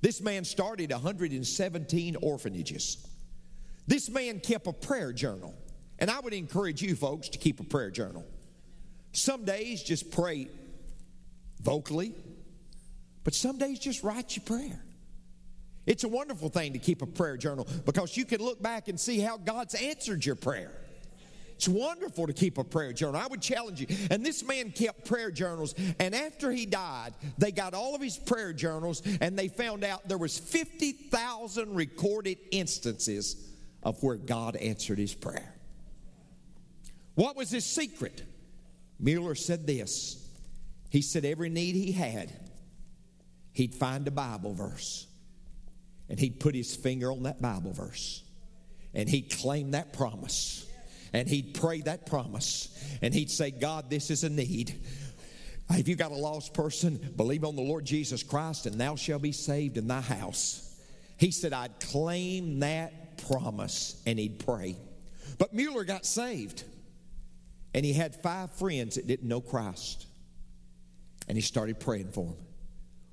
This 0.00 0.20
man 0.20 0.44
started 0.44 0.92
117 0.92 2.16
orphanages. 2.22 3.08
This 3.86 4.08
man 4.10 4.40
kept 4.40 4.66
a 4.66 4.72
prayer 4.72 5.12
journal. 5.12 5.54
And 5.98 6.10
I 6.10 6.20
would 6.20 6.34
encourage 6.34 6.82
you 6.82 6.94
folks 6.94 7.28
to 7.30 7.38
keep 7.38 7.60
a 7.60 7.64
prayer 7.64 7.90
journal. 7.90 8.24
Some 9.12 9.44
days 9.44 9.82
just 9.82 10.10
pray 10.10 10.48
vocally, 11.62 12.14
but 13.24 13.34
some 13.34 13.58
days 13.58 13.78
just 13.78 14.02
write 14.02 14.36
your 14.36 14.44
prayer. 14.44 14.82
It's 15.86 16.04
a 16.04 16.08
wonderful 16.08 16.48
thing 16.48 16.72
to 16.72 16.78
keep 16.78 17.00
a 17.00 17.06
prayer 17.06 17.36
journal 17.36 17.66
because 17.86 18.16
you 18.16 18.24
can 18.24 18.40
look 18.40 18.60
back 18.60 18.88
and 18.88 18.98
see 18.98 19.20
how 19.20 19.36
God's 19.36 19.74
answered 19.74 20.24
your 20.26 20.34
prayer. 20.34 20.72
It's 21.54 21.68
wonderful 21.68 22.26
to 22.26 22.34
keep 22.34 22.58
a 22.58 22.64
prayer 22.64 22.92
journal. 22.92 23.18
I 23.18 23.26
would 23.28 23.40
challenge 23.40 23.80
you. 23.80 23.86
And 24.10 24.24
this 24.24 24.44
man 24.44 24.72
kept 24.72 25.06
prayer 25.06 25.30
journals. 25.30 25.74
And 25.98 26.14
after 26.14 26.52
he 26.52 26.66
died, 26.66 27.14
they 27.38 27.50
got 27.50 27.72
all 27.72 27.94
of 27.94 28.02
his 28.02 28.18
prayer 28.18 28.52
journals 28.52 29.02
and 29.22 29.38
they 29.38 29.48
found 29.48 29.82
out 29.82 30.06
there 30.06 30.18
was 30.18 30.38
50,000 30.38 31.74
recorded 31.74 32.36
instances 32.50 33.48
of 33.82 34.02
where 34.02 34.16
God 34.16 34.56
answered 34.56 34.98
his 34.98 35.14
prayer. 35.14 35.55
What 37.16 37.34
was 37.34 37.50
his 37.50 37.64
secret? 37.64 38.22
Mueller 39.00 39.34
said 39.34 39.66
this. 39.66 40.22
He 40.90 41.02
said 41.02 41.24
every 41.24 41.48
need 41.48 41.74
he 41.74 41.92
had, 41.92 42.32
he'd 43.52 43.74
find 43.74 44.06
a 44.06 44.10
Bible 44.10 44.54
verse 44.54 45.06
and 46.08 46.18
he'd 46.18 46.38
put 46.38 46.54
his 46.54 46.76
finger 46.76 47.10
on 47.10 47.24
that 47.24 47.42
Bible 47.42 47.72
verse 47.72 48.22
and 48.94 49.08
he'd 49.08 49.30
claim 49.30 49.72
that 49.72 49.92
promise 49.92 50.64
and 51.12 51.28
he'd 51.28 51.54
pray 51.54 51.80
that 51.80 52.06
promise 52.06 52.68
and 53.02 53.12
he'd 53.12 53.30
say, 53.30 53.50
God, 53.50 53.90
this 53.90 54.10
is 54.10 54.22
a 54.24 54.30
need. 54.30 54.78
If 55.70 55.88
you 55.88 55.96
got 55.96 56.12
a 56.12 56.16
lost 56.16 56.54
person, 56.54 57.00
believe 57.16 57.44
on 57.44 57.56
the 57.56 57.62
Lord 57.62 57.84
Jesus 57.84 58.22
Christ 58.22 58.66
and 58.66 58.80
thou 58.80 58.94
shalt 58.94 59.22
be 59.22 59.32
saved 59.32 59.76
in 59.76 59.88
thy 59.88 60.02
house. 60.02 60.62
He 61.16 61.30
said, 61.30 61.52
I'd 61.52 61.80
claim 61.80 62.60
that 62.60 63.26
promise 63.26 64.00
and 64.06 64.18
he'd 64.18 64.38
pray. 64.38 64.76
But 65.38 65.54
Mueller 65.54 65.84
got 65.84 66.06
saved 66.06 66.62
and 67.76 67.84
he 67.84 67.92
had 67.92 68.16
five 68.22 68.50
friends 68.52 68.94
that 68.94 69.06
didn't 69.06 69.28
know 69.28 69.42
Christ. 69.42 70.06
And 71.28 71.36
he 71.36 71.42
started 71.42 71.78
praying 71.78 72.10
for 72.10 72.24
them. 72.24 72.36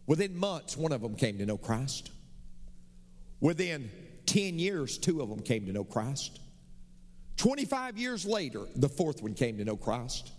Within 0.08 0.38
months, 0.38 0.78
one 0.78 0.94
of 0.94 1.02
them 1.02 1.16
came 1.16 1.38
to 1.40 1.46
know 1.46 1.58
Christ. 1.58 2.12
Within 3.42 3.92
10 4.26 4.60
years, 4.60 4.98
two 4.98 5.22
of 5.22 5.28
them 5.28 5.42
came 5.42 5.66
to 5.66 5.74
know 5.74 5.84
Christ. 5.84 6.40
25 7.36 7.98
years 7.98 8.26
later, 8.26 8.62
the 8.78 8.88
fourth 8.88 9.22
one 9.22 9.34
came 9.34 9.58
to 9.58 9.66
know 9.66 9.76
Christ. 9.76 10.32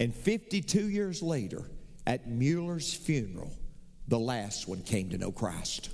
And 0.00 0.14
52 0.14 0.88
years 0.88 1.22
later, 1.22 1.64
at 2.06 2.26
Mueller's 2.26 2.94
funeral, 2.94 3.52
the 4.08 4.18
last 4.18 4.68
one 4.68 4.80
came 4.80 5.10
to 5.10 5.18
know 5.18 5.32
Christ. 5.32 5.90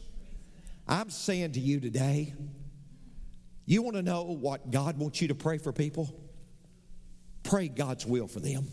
I'm 0.86 1.10
saying 1.10 1.52
to 1.52 1.60
you 1.60 1.80
today, 1.80 2.32
you 3.66 3.82
want 3.82 3.96
to 3.96 4.02
know 4.02 4.22
what 4.22 4.70
God 4.70 4.98
wants 4.98 5.20
you 5.20 5.28
to 5.28 5.34
pray 5.34 5.58
for 5.58 5.72
people? 5.72 6.14
Pray 7.42 7.68
God's 7.68 8.06
will 8.06 8.28
for 8.28 8.40
them. 8.40 8.68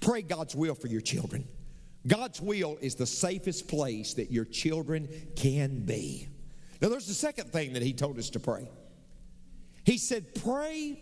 Pray 0.00 0.22
God's 0.22 0.54
will 0.54 0.74
for 0.74 0.88
your 0.88 1.00
children. 1.00 1.46
God's 2.06 2.40
will 2.40 2.78
is 2.80 2.94
the 2.94 3.06
safest 3.06 3.68
place 3.68 4.14
that 4.14 4.30
your 4.30 4.46
children 4.46 5.08
can 5.36 5.84
be. 5.84 6.28
Now, 6.80 6.88
there's 6.88 7.06
the 7.06 7.14
second 7.14 7.52
thing 7.52 7.74
that 7.74 7.82
He 7.82 7.92
told 7.92 8.18
us 8.18 8.30
to 8.30 8.40
pray. 8.40 8.68
He 9.84 9.98
said, 9.98 10.34
Pray 10.42 10.98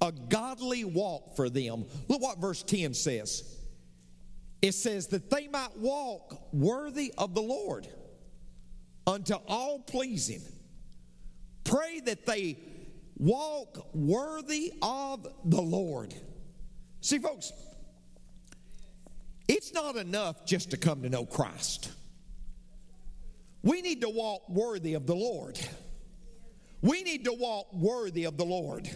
a 0.00 0.12
godly 0.12 0.84
walk 0.84 1.36
for 1.36 1.48
them. 1.48 1.84
Look 2.08 2.20
what 2.20 2.38
verse 2.38 2.62
10 2.62 2.94
says. 2.94 3.58
It 4.62 4.72
says 4.72 5.06
that 5.08 5.30
they 5.30 5.48
might 5.48 5.78
walk 5.78 6.52
worthy 6.52 7.14
of 7.16 7.34
the 7.34 7.42
Lord 7.42 7.86
unto 9.06 9.34
all 9.46 9.78
pleasing. 9.78 10.42
Pray 11.64 12.00
that 12.00 12.26
they 12.26 12.58
walk 13.16 13.94
worthy 13.94 14.72
of 14.82 15.26
the 15.44 15.60
Lord. 15.60 16.14
See, 17.00 17.18
folks, 17.18 17.52
it's 19.48 19.72
not 19.72 19.96
enough 19.96 20.44
just 20.44 20.70
to 20.70 20.76
come 20.76 21.02
to 21.02 21.08
know 21.08 21.24
Christ. 21.24 21.90
We 23.62 23.82
need 23.82 24.00
to 24.02 24.08
walk 24.08 24.48
worthy 24.48 24.94
of 24.94 25.06
the 25.06 25.14
Lord. 25.14 25.58
We 26.82 27.02
need 27.02 27.24
to 27.24 27.32
walk 27.32 27.72
worthy 27.74 28.24
of 28.24 28.36
the 28.36 28.44
Lord. 28.44 28.88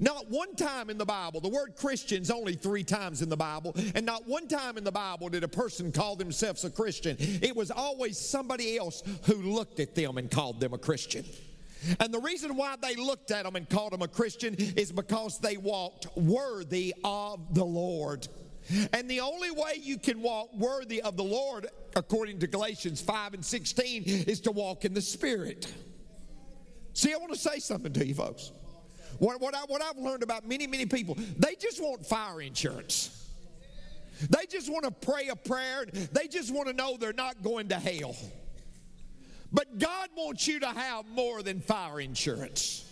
Not 0.00 0.30
one 0.30 0.56
time 0.56 0.90
in 0.90 0.98
the 0.98 1.04
Bible, 1.04 1.40
the 1.40 1.48
word 1.48 1.76
Christian's 1.76 2.30
only 2.30 2.54
three 2.54 2.82
times 2.82 3.22
in 3.22 3.28
the 3.28 3.36
Bible, 3.36 3.74
and 3.94 4.04
not 4.04 4.26
one 4.26 4.48
time 4.48 4.76
in 4.76 4.84
the 4.84 4.92
Bible 4.92 5.28
did 5.28 5.44
a 5.44 5.48
person 5.48 5.92
call 5.92 6.16
themselves 6.16 6.64
a 6.64 6.70
Christian. 6.70 7.16
It 7.18 7.54
was 7.54 7.70
always 7.70 8.18
somebody 8.18 8.76
else 8.76 9.02
who 9.24 9.34
looked 9.34 9.78
at 9.78 9.94
them 9.94 10.18
and 10.18 10.30
called 10.30 10.58
them 10.60 10.74
a 10.74 10.78
Christian. 10.78 11.24
And 12.00 12.12
the 12.12 12.20
reason 12.20 12.56
why 12.56 12.76
they 12.80 12.96
looked 12.96 13.30
at 13.30 13.44
them 13.44 13.56
and 13.56 13.68
called 13.68 13.92
them 13.92 14.02
a 14.02 14.08
Christian 14.08 14.54
is 14.54 14.90
because 14.92 15.38
they 15.38 15.56
walked 15.56 16.06
worthy 16.16 16.94
of 17.04 17.54
the 17.54 17.64
Lord. 17.64 18.26
And 18.92 19.08
the 19.08 19.20
only 19.20 19.50
way 19.50 19.74
you 19.80 19.98
can 19.98 20.20
walk 20.20 20.52
worthy 20.54 21.00
of 21.02 21.16
the 21.16 21.24
Lord, 21.24 21.68
according 21.94 22.40
to 22.40 22.46
Galatians 22.46 23.00
5 23.00 23.34
and 23.34 23.44
16, 23.44 24.02
is 24.04 24.40
to 24.40 24.50
walk 24.50 24.84
in 24.84 24.92
the 24.92 25.00
Spirit. 25.00 25.72
See, 26.92 27.12
I 27.12 27.16
want 27.18 27.32
to 27.32 27.38
say 27.38 27.58
something 27.58 27.92
to 27.92 28.06
you 28.06 28.14
folks. 28.14 28.52
What, 29.18 29.40
what, 29.40 29.54
I, 29.54 29.60
what 29.66 29.82
I've 29.82 29.98
learned 29.98 30.22
about 30.22 30.46
many, 30.46 30.66
many 30.66 30.86
people, 30.86 31.16
they 31.38 31.54
just 31.54 31.80
want 31.80 32.04
fire 32.04 32.40
insurance. 32.40 33.12
They 34.30 34.46
just 34.46 34.70
want 34.70 34.84
to 34.84 34.90
pray 34.90 35.28
a 35.28 35.36
prayer. 35.36 35.84
They 36.12 36.26
just 36.26 36.52
want 36.52 36.68
to 36.68 36.74
know 36.74 36.96
they're 36.96 37.12
not 37.12 37.42
going 37.42 37.68
to 37.68 37.76
hell. 37.76 38.16
But 39.56 39.78
God 39.78 40.10
wants 40.14 40.46
you 40.46 40.60
to 40.60 40.66
have 40.66 41.08
more 41.08 41.42
than 41.42 41.60
fire 41.60 41.98
insurance. 41.98 42.84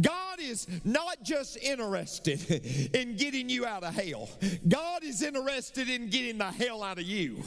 God 0.00 0.38
is 0.38 0.68
not 0.84 1.24
just 1.24 1.56
interested 1.56 2.48
in 2.94 3.16
getting 3.16 3.48
you 3.48 3.66
out 3.66 3.82
of 3.82 3.92
hell, 3.92 4.30
God 4.68 5.02
is 5.02 5.20
interested 5.20 5.90
in 5.90 6.10
getting 6.10 6.38
the 6.38 6.44
hell 6.44 6.84
out 6.84 6.98
of 6.98 7.04
you. 7.04 7.42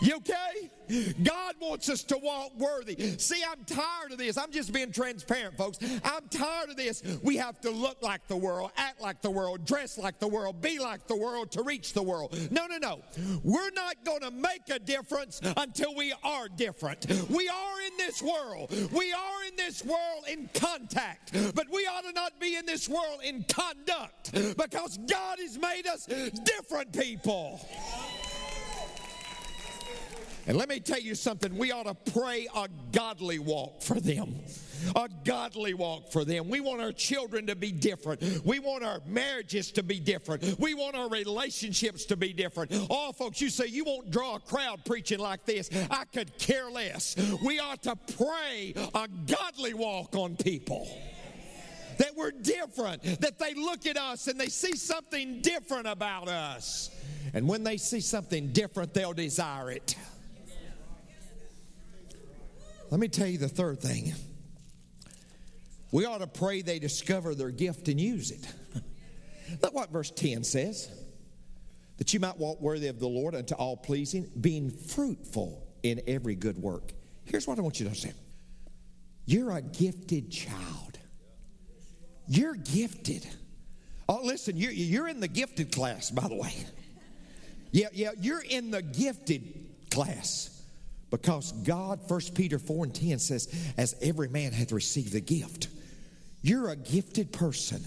You 0.00 0.16
okay? 0.16 0.70
God 1.22 1.54
wants 1.60 1.88
us 1.90 2.02
to 2.04 2.16
walk 2.16 2.52
worthy. 2.56 3.18
See, 3.18 3.42
I'm 3.46 3.64
tired 3.64 4.12
of 4.12 4.18
this. 4.18 4.38
I'm 4.38 4.50
just 4.50 4.72
being 4.72 4.90
transparent, 4.90 5.56
folks. 5.56 5.78
I'm 6.04 6.28
tired 6.30 6.70
of 6.70 6.76
this. 6.76 7.02
We 7.22 7.36
have 7.36 7.60
to 7.62 7.70
look 7.70 8.00
like 8.00 8.26
the 8.26 8.36
world, 8.36 8.70
act 8.76 9.00
like 9.00 9.20
the 9.20 9.30
world, 9.30 9.66
dress 9.66 9.98
like 9.98 10.18
the 10.18 10.28
world, 10.28 10.62
be 10.62 10.78
like 10.78 11.06
the 11.06 11.16
world 11.16 11.50
to 11.52 11.62
reach 11.62 11.92
the 11.92 12.02
world. 12.02 12.38
No, 12.50 12.66
no, 12.66 12.78
no. 12.78 13.02
We're 13.42 13.70
not 13.72 14.02
going 14.04 14.22
to 14.22 14.30
make 14.30 14.70
a 14.70 14.78
difference 14.78 15.40
until 15.56 15.94
we 15.94 16.14
are 16.24 16.48
different. 16.48 17.06
We 17.28 17.48
are 17.48 17.80
in 17.82 17.96
this 17.98 18.22
world. 18.22 18.72
We 18.92 19.12
are 19.12 19.44
in 19.46 19.56
this 19.56 19.84
world 19.84 20.24
in 20.30 20.48
contact, 20.54 21.32
but 21.54 21.66
we 21.70 21.86
ought 21.86 22.04
to 22.04 22.12
not 22.12 22.38
be 22.40 22.56
in 22.56 22.64
this 22.64 22.88
world 22.88 23.20
in 23.22 23.44
conduct 23.44 24.32
because 24.56 24.98
God 24.98 25.38
has 25.38 25.58
made 25.58 25.86
us 25.86 26.06
different 26.06 26.92
people. 26.92 27.60
And 30.48 30.56
let 30.56 30.70
me 30.70 30.80
tell 30.80 30.98
you 30.98 31.14
something, 31.14 31.58
we 31.58 31.72
ought 31.72 31.84
to 31.84 32.12
pray 32.12 32.48
a 32.56 32.68
godly 32.90 33.38
walk 33.38 33.82
for 33.82 34.00
them. 34.00 34.34
A 34.96 35.06
godly 35.24 35.74
walk 35.74 36.10
for 36.10 36.24
them. 36.24 36.48
We 36.48 36.60
want 36.60 36.80
our 36.80 36.92
children 36.92 37.46
to 37.48 37.54
be 37.54 37.70
different. 37.70 38.22
We 38.46 38.58
want 38.58 38.82
our 38.82 39.00
marriages 39.06 39.70
to 39.72 39.82
be 39.82 40.00
different. 40.00 40.58
We 40.58 40.72
want 40.72 40.96
our 40.96 41.10
relationships 41.10 42.06
to 42.06 42.16
be 42.16 42.32
different. 42.32 42.72
Oh, 42.88 43.12
folks, 43.12 43.42
you 43.42 43.50
say 43.50 43.66
you 43.66 43.84
won't 43.84 44.10
draw 44.10 44.36
a 44.36 44.40
crowd 44.40 44.86
preaching 44.86 45.18
like 45.18 45.44
this. 45.44 45.68
I 45.90 46.04
could 46.06 46.38
care 46.38 46.70
less. 46.70 47.14
We 47.44 47.58
ought 47.58 47.82
to 47.82 47.96
pray 48.16 48.72
a 48.94 49.06
godly 49.26 49.74
walk 49.74 50.16
on 50.16 50.36
people 50.36 50.88
that 51.98 52.16
we're 52.16 52.30
different, 52.30 53.02
that 53.20 53.38
they 53.38 53.52
look 53.52 53.84
at 53.84 53.98
us 53.98 54.28
and 54.28 54.40
they 54.40 54.48
see 54.48 54.76
something 54.76 55.42
different 55.42 55.88
about 55.88 56.28
us. 56.28 56.90
And 57.34 57.46
when 57.46 57.64
they 57.64 57.76
see 57.76 58.00
something 58.00 58.52
different, 58.52 58.94
they'll 58.94 59.12
desire 59.12 59.72
it. 59.72 59.94
Let 62.90 63.00
me 63.00 63.08
tell 63.08 63.26
you 63.26 63.38
the 63.38 63.48
third 63.48 63.80
thing. 63.80 64.14
We 65.92 66.04
ought 66.04 66.18
to 66.18 66.26
pray 66.26 66.62
they 66.62 66.78
discover 66.78 67.34
their 67.34 67.50
gift 67.50 67.88
and 67.88 68.00
use 68.00 68.30
it. 68.30 68.46
Look 69.62 69.74
what 69.74 69.90
verse 69.90 70.10
10 70.10 70.44
says 70.44 70.90
that 71.96 72.12
you 72.14 72.20
might 72.20 72.38
walk 72.38 72.60
worthy 72.60 72.88
of 72.88 73.00
the 73.00 73.08
Lord 73.08 73.34
unto 73.34 73.54
all 73.54 73.76
pleasing, 73.76 74.30
being 74.40 74.70
fruitful 74.70 75.66
in 75.82 76.00
every 76.06 76.34
good 76.34 76.58
work. 76.58 76.92
Here's 77.24 77.46
what 77.46 77.58
I 77.58 77.62
want 77.62 77.80
you 77.80 77.84
to 77.84 77.90
understand 77.90 78.14
you're 79.26 79.50
a 79.50 79.60
gifted 79.60 80.30
child. 80.30 80.98
You're 82.26 82.54
gifted. 82.54 83.26
Oh, 84.08 84.20
listen, 84.22 84.56
you're, 84.56 84.72
you're 84.72 85.08
in 85.08 85.20
the 85.20 85.28
gifted 85.28 85.72
class, 85.72 86.10
by 86.10 86.28
the 86.28 86.34
way. 86.34 86.54
Yeah, 87.70 87.88
yeah, 87.92 88.10
you're 88.18 88.42
in 88.42 88.70
the 88.70 88.80
gifted 88.80 89.66
class. 89.90 90.57
Because 91.10 91.52
God, 91.52 92.00
1 92.06 92.20
Peter 92.34 92.58
4 92.58 92.84
and 92.84 92.94
10 92.94 93.18
says, 93.18 93.72
as 93.76 93.94
every 94.02 94.28
man 94.28 94.52
hath 94.52 94.72
received 94.72 95.14
a 95.14 95.20
gift. 95.20 95.68
You're 96.42 96.68
a 96.70 96.76
gifted 96.76 97.32
person. 97.32 97.82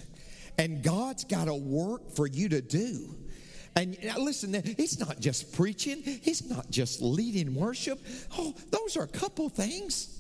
And 0.58 0.84
God's 0.84 1.24
got 1.24 1.48
a 1.48 1.54
work 1.54 2.12
for 2.16 2.28
you 2.28 2.50
to 2.50 2.62
do. 2.62 3.16
And 3.76 3.98
listen, 4.18 4.54
it's 4.56 5.00
not 5.00 5.20
just 5.20 5.54
preaching, 5.54 6.02
it's 6.06 6.44
not 6.50 6.70
just 6.70 7.02
leading 7.02 7.56
worship. 7.56 8.00
Oh, 8.38 8.54
those 8.70 8.98
are 8.98 9.04
a 9.04 9.08
couple 9.08 9.48
things. 9.50 10.20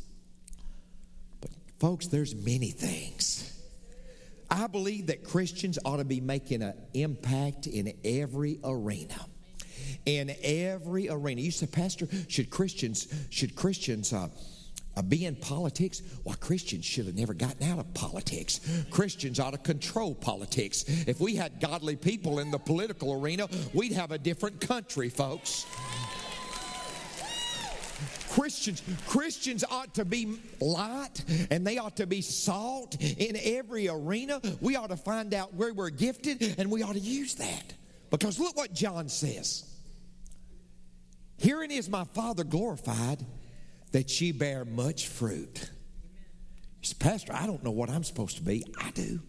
But 1.41 1.51
folks, 1.79 2.07
there's 2.07 2.33
many 2.33 2.69
things. 2.69 3.47
I 4.49 4.67
believe 4.67 5.07
that 5.07 5.23
Christians 5.23 5.79
ought 5.83 5.97
to 5.97 6.05
be 6.05 6.21
making 6.21 6.61
an 6.61 6.73
impact 6.93 7.67
in 7.67 7.93
every 8.05 8.59
arena 8.63 9.25
in 10.05 10.35
every 10.43 11.09
arena. 11.09 11.41
You 11.41 11.51
said, 11.51 11.71
Pastor, 11.71 12.07
should 12.27 12.49
Christians 12.49 13.07
should 13.29 13.55
Christians 13.55 14.13
uh, 14.13 14.29
uh, 14.97 15.01
be 15.01 15.25
in 15.25 15.35
politics? 15.35 16.01
Well, 16.23 16.35
Christians 16.35 16.85
should 16.85 17.05
have 17.05 17.15
never 17.15 17.33
gotten 17.33 17.69
out 17.69 17.79
of 17.79 17.93
politics. 17.93 18.59
Christians 18.89 19.39
ought 19.39 19.51
to 19.51 19.57
control 19.57 20.13
politics. 20.13 20.83
If 21.07 21.19
we 21.19 21.35
had 21.35 21.59
godly 21.59 21.95
people 21.95 22.39
in 22.39 22.51
the 22.51 22.59
political 22.59 23.13
arena, 23.13 23.47
we'd 23.73 23.93
have 23.93 24.11
a 24.11 24.17
different 24.17 24.59
country, 24.59 25.09
folks. 25.09 25.65
Christians, 28.31 28.81
Christians 29.07 29.65
ought 29.69 29.93
to 29.95 30.05
be 30.05 30.39
light 30.61 31.23
and 31.51 31.67
they 31.67 31.77
ought 31.77 31.97
to 31.97 32.07
be 32.07 32.21
salt 32.21 32.95
in 33.01 33.37
every 33.43 33.89
arena. 33.89 34.41
We 34.61 34.77
ought 34.77 34.89
to 34.89 34.97
find 34.97 35.33
out 35.33 35.53
where 35.53 35.73
we're 35.73 35.89
gifted 35.89 36.55
and 36.57 36.71
we 36.71 36.81
ought 36.81 36.93
to 36.93 36.99
use 36.99 37.35
that. 37.35 37.73
Because 38.09 38.39
look 38.39 38.55
what 38.55 38.73
John 38.73 39.09
says. 39.09 39.70
Herein 41.41 41.71
is 41.71 41.89
my 41.89 42.03
Father 42.03 42.43
glorified 42.43 43.25
that 43.93 44.21
ye 44.21 44.31
bear 44.31 44.63
much 44.63 45.07
fruit. 45.07 45.71
Pastor, 46.99 47.33
I 47.33 47.47
don't 47.47 47.63
know 47.63 47.71
what 47.71 47.89
I'm 47.89 48.03
supposed 48.03 48.37
to 48.37 48.43
be. 48.43 48.63
I 48.79 48.91
do. 48.91 49.19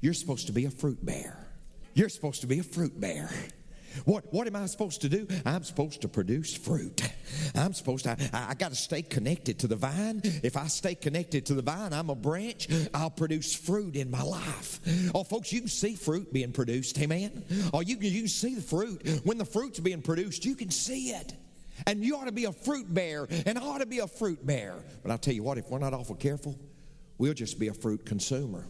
You're 0.00 0.14
supposed 0.14 0.46
to 0.46 0.52
be 0.52 0.64
a 0.66 0.70
fruit 0.70 1.04
bearer. 1.04 1.44
You're 1.92 2.08
supposed 2.08 2.42
to 2.42 2.46
be 2.46 2.60
a 2.60 2.62
fruit 2.62 3.00
bearer. 3.00 3.30
What, 4.04 4.32
what 4.32 4.46
am 4.46 4.56
I 4.56 4.66
supposed 4.66 5.00
to 5.02 5.08
do? 5.08 5.26
I'm 5.44 5.64
supposed 5.64 6.02
to 6.02 6.08
produce 6.08 6.54
fruit. 6.54 7.02
I'm 7.54 7.72
supposed 7.72 8.04
to, 8.04 8.16
I, 8.32 8.50
I 8.50 8.54
got 8.54 8.70
to 8.70 8.76
stay 8.76 9.02
connected 9.02 9.58
to 9.60 9.66
the 9.66 9.76
vine. 9.76 10.20
If 10.24 10.56
I 10.56 10.66
stay 10.66 10.94
connected 10.94 11.46
to 11.46 11.54
the 11.54 11.62
vine, 11.62 11.92
I'm 11.92 12.10
a 12.10 12.14
branch, 12.14 12.68
I'll 12.94 13.10
produce 13.10 13.54
fruit 13.54 13.96
in 13.96 14.10
my 14.10 14.22
life. 14.22 14.80
Oh, 15.14 15.24
folks, 15.24 15.52
you 15.52 15.60
can 15.60 15.68
see 15.68 15.94
fruit 15.94 16.32
being 16.32 16.52
produced, 16.52 16.98
amen? 17.00 17.44
Oh, 17.72 17.80
you 17.80 17.96
can, 17.96 18.06
you 18.12 18.20
can 18.20 18.28
see 18.28 18.54
the 18.54 18.62
fruit. 18.62 19.02
When 19.24 19.38
the 19.38 19.44
fruit's 19.44 19.80
being 19.80 20.02
produced, 20.02 20.44
you 20.44 20.54
can 20.54 20.70
see 20.70 21.10
it. 21.10 21.34
And 21.86 22.04
you 22.04 22.16
ought 22.16 22.24
to 22.24 22.32
be 22.32 22.44
a 22.44 22.52
fruit 22.52 22.92
bearer, 22.92 23.28
and 23.46 23.58
I 23.58 23.62
ought 23.62 23.78
to 23.78 23.86
be 23.86 24.00
a 24.00 24.08
fruit 24.08 24.44
bearer. 24.44 24.82
But 25.02 25.12
I'll 25.12 25.18
tell 25.18 25.34
you 25.34 25.42
what, 25.42 25.58
if 25.58 25.70
we're 25.70 25.78
not 25.78 25.94
awful 25.94 26.16
careful, 26.16 26.58
we'll 27.18 27.34
just 27.34 27.58
be 27.58 27.68
a 27.68 27.74
fruit 27.74 28.04
consumer. 28.04 28.66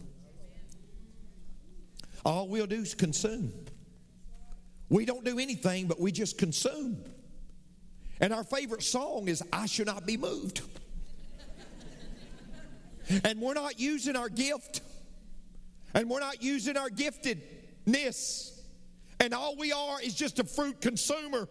All 2.25 2.47
we'll 2.47 2.67
do 2.67 2.81
is 2.81 2.93
consume. 2.93 3.53
We 4.89 5.05
don't 5.05 5.23
do 5.23 5.37
anything, 5.37 5.87
but 5.87 5.99
we 5.99 6.11
just 6.11 6.37
consume. 6.37 7.03
And 8.19 8.33
our 8.33 8.43
favorite 8.43 8.83
song 8.83 9.27
is 9.27 9.43
I 9.53 9.67
Shall 9.67 9.85
Not 9.85 10.05
Be 10.05 10.17
Moved. 10.17 10.61
and 13.23 13.39
we're 13.39 13.53
not 13.53 13.79
using 13.79 14.15
our 14.15 14.29
gift, 14.29 14.81
and 15.93 16.09
we're 16.09 16.19
not 16.19 16.41
using 16.41 16.75
our 16.75 16.89
giftedness. 16.89 18.59
And 19.19 19.33
all 19.33 19.55
we 19.57 19.71
are 19.71 20.01
is 20.01 20.15
just 20.15 20.39
a 20.39 20.43
fruit 20.43 20.81
consumer. 20.81 21.47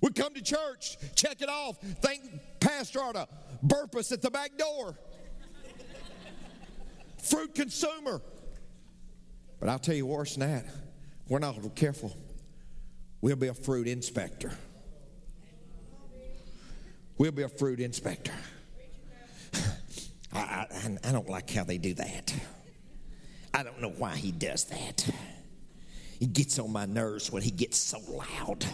We 0.00 0.10
come 0.10 0.34
to 0.34 0.42
church, 0.42 0.96
check 1.16 1.42
it 1.42 1.48
off, 1.48 1.78
think 1.80 2.22
Pastor 2.60 3.00
to 3.12 3.26
burp 3.62 3.96
us 3.96 4.12
at 4.12 4.22
the 4.22 4.30
back 4.30 4.56
door. 4.56 4.96
fruit 7.20 7.54
consumer. 7.54 8.22
But 9.58 9.68
I'll 9.68 9.80
tell 9.80 9.96
you 9.96 10.06
worse 10.06 10.36
than 10.36 10.48
that 10.48 10.87
we're 11.28 11.38
not 11.38 11.56
careful, 11.74 12.16
we'll 13.20 13.36
be 13.36 13.48
a 13.48 13.54
fruit 13.54 13.86
inspector. 13.86 14.52
We'll 17.18 17.32
be 17.32 17.42
a 17.42 17.48
fruit 17.48 17.80
inspector. 17.80 18.32
I, 20.32 20.66
I, 20.70 20.98
I 21.04 21.12
don't 21.12 21.28
like 21.28 21.50
how 21.50 21.64
they 21.64 21.78
do 21.78 21.94
that. 21.94 22.34
I 23.52 23.62
don't 23.62 23.80
know 23.80 23.90
why 23.90 24.14
he 24.14 24.30
does 24.30 24.64
that. 24.66 25.08
He 26.20 26.26
gets 26.26 26.58
on 26.58 26.72
my 26.72 26.86
nerves 26.86 27.32
when 27.32 27.42
he 27.42 27.50
gets 27.50 27.76
so 27.76 27.98
loud. 28.08 28.64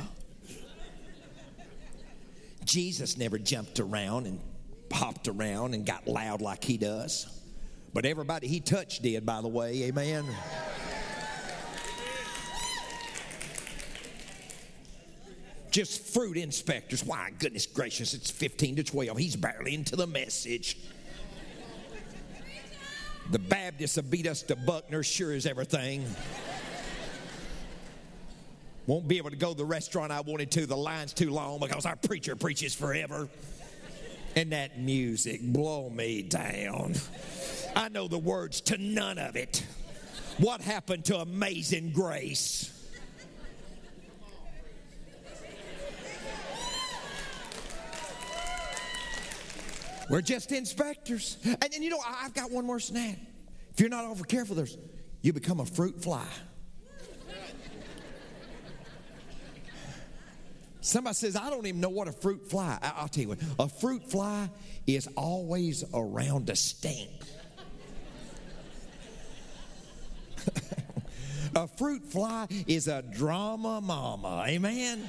Jesus 2.64 3.16
never 3.16 3.38
jumped 3.38 3.80
around 3.80 4.26
and 4.26 4.40
hopped 4.92 5.28
around 5.28 5.74
and 5.74 5.84
got 5.84 6.06
loud 6.06 6.40
like 6.40 6.64
he 6.64 6.76
does. 6.76 7.26
But 7.92 8.04
everybody 8.04 8.48
he 8.48 8.60
touched 8.60 9.02
did, 9.02 9.24
by 9.24 9.40
the 9.40 9.48
way. 9.48 9.84
Amen. 9.84 10.24
Just 15.74 16.14
fruit 16.14 16.36
inspectors. 16.36 17.04
Why, 17.04 17.32
goodness 17.36 17.66
gracious, 17.66 18.14
it's 18.14 18.30
15 18.30 18.76
to 18.76 18.84
12. 18.84 19.18
He's 19.18 19.34
barely 19.34 19.74
into 19.74 19.96
the 19.96 20.06
message. 20.06 20.78
The 23.32 23.40
Baptists 23.40 23.96
have 23.96 24.08
beat 24.08 24.28
us 24.28 24.42
to 24.42 24.54
Buckner, 24.54 25.02
sure 25.02 25.32
as 25.32 25.46
everything. 25.46 26.06
Won't 28.86 29.08
be 29.08 29.16
able 29.16 29.30
to 29.30 29.36
go 29.36 29.50
to 29.50 29.56
the 29.56 29.64
restaurant 29.64 30.12
I 30.12 30.20
wanted 30.20 30.52
to. 30.52 30.66
The 30.66 30.76
line's 30.76 31.12
too 31.12 31.30
long 31.30 31.58
because 31.58 31.86
our 31.86 31.96
preacher 31.96 32.36
preaches 32.36 32.72
forever. 32.72 33.28
And 34.36 34.52
that 34.52 34.78
music 34.78 35.40
blow 35.42 35.90
me 35.90 36.22
down. 36.22 36.94
I 37.74 37.88
know 37.88 38.06
the 38.06 38.18
words 38.18 38.60
to 38.62 38.78
none 38.78 39.18
of 39.18 39.34
it. 39.34 39.66
What 40.38 40.60
happened 40.60 41.06
to 41.06 41.18
Amazing 41.18 41.90
Grace? 41.90 42.73
We're 50.08 50.22
just 50.22 50.52
inspectors. 50.52 51.38
And, 51.44 51.56
and 51.62 51.84
you 51.84 51.90
know, 51.90 52.00
I've 52.06 52.34
got 52.34 52.50
one 52.50 52.66
more 52.66 52.80
snack. 52.80 53.18
If 53.72 53.80
you're 53.80 53.88
not 53.88 54.04
over 54.04 54.24
careful, 54.24 54.54
there's 54.54 54.76
you 55.22 55.32
become 55.32 55.60
a 55.60 55.66
fruit 55.66 56.02
fly. 56.02 56.26
Somebody 60.80 61.14
says, 61.14 61.34
I 61.34 61.48
don't 61.48 61.66
even 61.66 61.80
know 61.80 61.88
what 61.88 62.08
a 62.08 62.12
fruit 62.12 62.50
fly. 62.50 62.78
I'll 62.82 63.08
tell 63.08 63.22
you 63.22 63.28
what, 63.30 63.38
a 63.58 63.68
fruit 63.70 64.10
fly 64.10 64.50
is 64.86 65.08
always 65.16 65.82
around 65.94 66.50
a 66.50 66.56
stink. 66.56 67.10
a 71.56 71.66
fruit 71.66 72.04
fly 72.04 72.48
is 72.66 72.86
a 72.86 73.00
drama 73.00 73.80
mama. 73.80 74.44
Amen. 74.46 75.08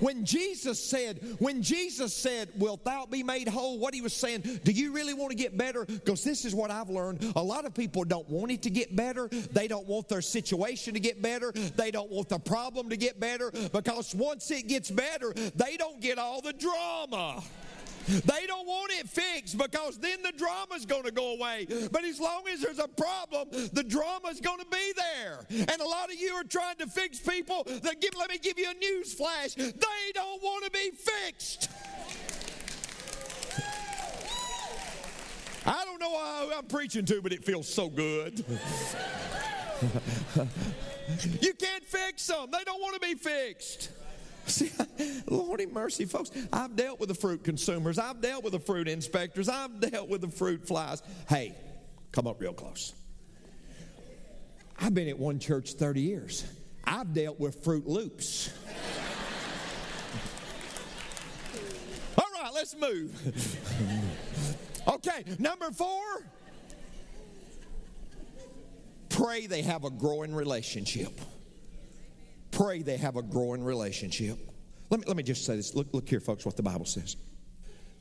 When 0.00 0.24
Jesus 0.24 0.82
said, 0.82 1.36
when 1.38 1.62
Jesus 1.62 2.14
said, 2.14 2.48
Wilt 2.56 2.84
thou 2.84 3.06
be 3.06 3.22
made 3.22 3.48
whole? 3.48 3.78
What 3.78 3.94
he 3.94 4.00
was 4.00 4.12
saying, 4.12 4.60
do 4.64 4.72
you 4.72 4.92
really 4.92 5.14
want 5.14 5.30
to 5.30 5.36
get 5.36 5.56
better? 5.56 5.84
Because 5.84 6.24
this 6.24 6.44
is 6.44 6.54
what 6.54 6.70
I've 6.70 6.90
learned. 6.90 7.32
A 7.36 7.42
lot 7.42 7.64
of 7.64 7.74
people 7.74 8.04
don't 8.04 8.28
want 8.28 8.50
it 8.50 8.62
to 8.62 8.70
get 8.70 8.94
better. 8.94 9.28
They 9.28 9.68
don't 9.68 9.86
want 9.86 10.08
their 10.08 10.22
situation 10.22 10.94
to 10.94 11.00
get 11.00 11.22
better. 11.22 11.52
They 11.52 11.90
don't 11.90 12.10
want 12.10 12.28
the 12.28 12.38
problem 12.38 12.88
to 12.90 12.96
get 12.96 13.20
better. 13.20 13.50
Because 13.50 14.14
once 14.14 14.50
it 14.50 14.68
gets 14.68 14.90
better, 14.90 15.32
they 15.32 15.76
don't 15.76 16.00
get 16.00 16.18
all 16.18 16.40
the 16.40 16.52
drama. 16.52 17.42
They 18.08 18.46
don't 18.46 18.66
want 18.66 18.92
it 18.92 19.08
fixed 19.08 19.58
because 19.58 19.98
then 19.98 20.22
the 20.22 20.32
drama's 20.36 20.86
going 20.86 21.04
to 21.04 21.10
go 21.10 21.34
away. 21.34 21.66
But 21.92 22.04
as 22.04 22.18
long 22.18 22.48
as 22.48 22.62
there's 22.62 22.78
a 22.78 22.88
problem, 22.88 23.48
the 23.72 23.84
drama's 23.84 24.40
going 24.40 24.60
to 24.60 24.66
be 24.70 24.92
there. 24.96 25.46
And 25.50 25.80
a 25.80 25.86
lot 25.86 26.10
of 26.10 26.18
you 26.18 26.32
are 26.32 26.44
trying 26.44 26.76
to 26.76 26.86
fix 26.86 27.18
people 27.18 27.64
that 27.66 28.00
give, 28.00 28.14
let 28.16 28.30
me 28.30 28.38
give 28.38 28.58
you 28.58 28.70
a 28.70 28.74
news 28.74 29.12
flash. 29.12 29.54
They 29.54 30.12
don't 30.14 30.42
want 30.42 30.64
to 30.64 30.70
be 30.70 30.90
fixed. 30.90 31.68
I 35.66 35.84
don't 35.84 36.00
know 36.00 36.46
who 36.46 36.54
I'm 36.54 36.64
preaching 36.64 37.04
to, 37.04 37.20
but 37.20 37.32
it 37.32 37.44
feels 37.44 37.68
so 37.72 37.90
good. 37.90 38.42
you 41.40 41.52
can't 41.54 41.84
fix 41.84 42.26
them. 42.26 42.48
They 42.50 42.64
don't 42.64 42.80
want 42.80 42.94
to 42.94 43.00
be 43.06 43.14
fixed. 43.14 43.90
See, 44.48 44.70
Lordy 45.26 45.66
mercy, 45.66 46.06
folks. 46.06 46.30
I've 46.52 46.74
dealt 46.74 47.00
with 47.00 47.08
the 47.08 47.14
fruit 47.14 47.44
consumers. 47.44 47.98
I've 47.98 48.20
dealt 48.20 48.44
with 48.44 48.52
the 48.52 48.60
fruit 48.60 48.88
inspectors. 48.88 49.48
I've 49.48 49.80
dealt 49.80 50.08
with 50.08 50.22
the 50.22 50.28
fruit 50.28 50.66
flies. 50.66 51.02
Hey, 51.28 51.54
come 52.12 52.26
up 52.26 52.40
real 52.40 52.54
close. 52.54 52.94
I've 54.80 54.94
been 54.94 55.08
at 55.08 55.18
one 55.18 55.38
church 55.38 55.74
30 55.74 56.00
years. 56.00 56.44
I've 56.84 57.12
dealt 57.12 57.38
with 57.38 57.62
Fruit 57.64 57.86
Loops. 57.86 58.50
All 62.16 62.24
right, 62.42 62.52
let's 62.54 62.74
move. 62.76 63.12
okay, 64.88 65.24
number 65.38 65.70
four. 65.70 66.02
Pray 69.08 69.46
they 69.46 69.62
have 69.62 69.84
a 69.84 69.90
growing 69.90 70.34
relationship 70.34 71.20
pray 72.58 72.82
they 72.82 72.96
have 72.96 73.16
a 73.16 73.22
growing 73.22 73.62
relationship. 73.62 74.36
Let 74.90 75.00
me, 75.00 75.06
let 75.06 75.16
me 75.16 75.22
just 75.22 75.46
say 75.46 75.56
this. 75.56 75.74
Look, 75.74 75.94
look 75.94 76.08
here, 76.08 76.20
folks, 76.20 76.44
what 76.44 76.56
the 76.56 76.62
Bible 76.62 76.86
says. 76.86 77.16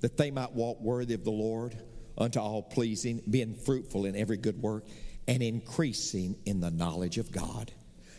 That 0.02 0.18
they 0.18 0.32
might 0.32 0.52
walk 0.52 0.82
worthy 0.82 1.14
of 1.14 1.24
the 1.24 1.32
Lord 1.32 1.78
unto 2.18 2.40
all 2.40 2.64
pleasing, 2.64 3.22
being 3.30 3.54
fruitful 3.54 4.06
in 4.06 4.16
every 4.16 4.38
good 4.38 4.60
work, 4.62 4.86
and 5.28 5.44
increasing 5.44 6.36
in 6.46 6.60
the 6.60 6.72
knowledge 6.72 7.20
of 7.20 7.32
God. 7.32 7.72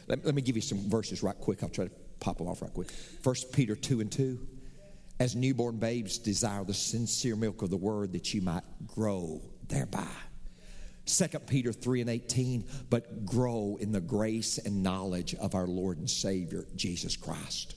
Let, 0.06 0.24
let 0.24 0.34
me 0.34 0.42
give 0.42 0.54
you 0.54 0.62
some 0.62 0.88
verses 0.88 1.22
right 1.22 1.38
quick. 1.38 1.62
I'll 1.62 1.68
try 1.68 1.86
to 1.86 1.92
pop 2.20 2.38
them 2.38 2.46
off 2.46 2.62
right 2.62 2.72
quick. 2.72 2.90
First 2.90 3.52
Peter 3.52 3.74
2 3.74 4.00
and 4.00 4.12
2. 4.12 4.38
As 5.20 5.34
newborn 5.34 5.78
babes 5.78 6.18
desire 6.18 6.62
the 6.62 6.74
sincere 6.74 7.34
milk 7.34 7.62
of 7.62 7.70
the 7.70 7.76
word 7.76 8.12
that 8.12 8.32
you 8.32 8.40
might 8.40 8.62
grow 8.86 9.42
thereby. 9.66 10.06
2 11.08 11.26
Peter 11.40 11.72
3 11.72 12.02
and 12.02 12.10
18, 12.10 12.64
but 12.90 13.24
grow 13.24 13.78
in 13.80 13.92
the 13.92 14.00
grace 14.00 14.58
and 14.58 14.82
knowledge 14.82 15.34
of 15.36 15.54
our 15.54 15.66
Lord 15.66 15.98
and 15.98 16.08
Savior, 16.08 16.66
Jesus 16.76 17.16
Christ. 17.16 17.74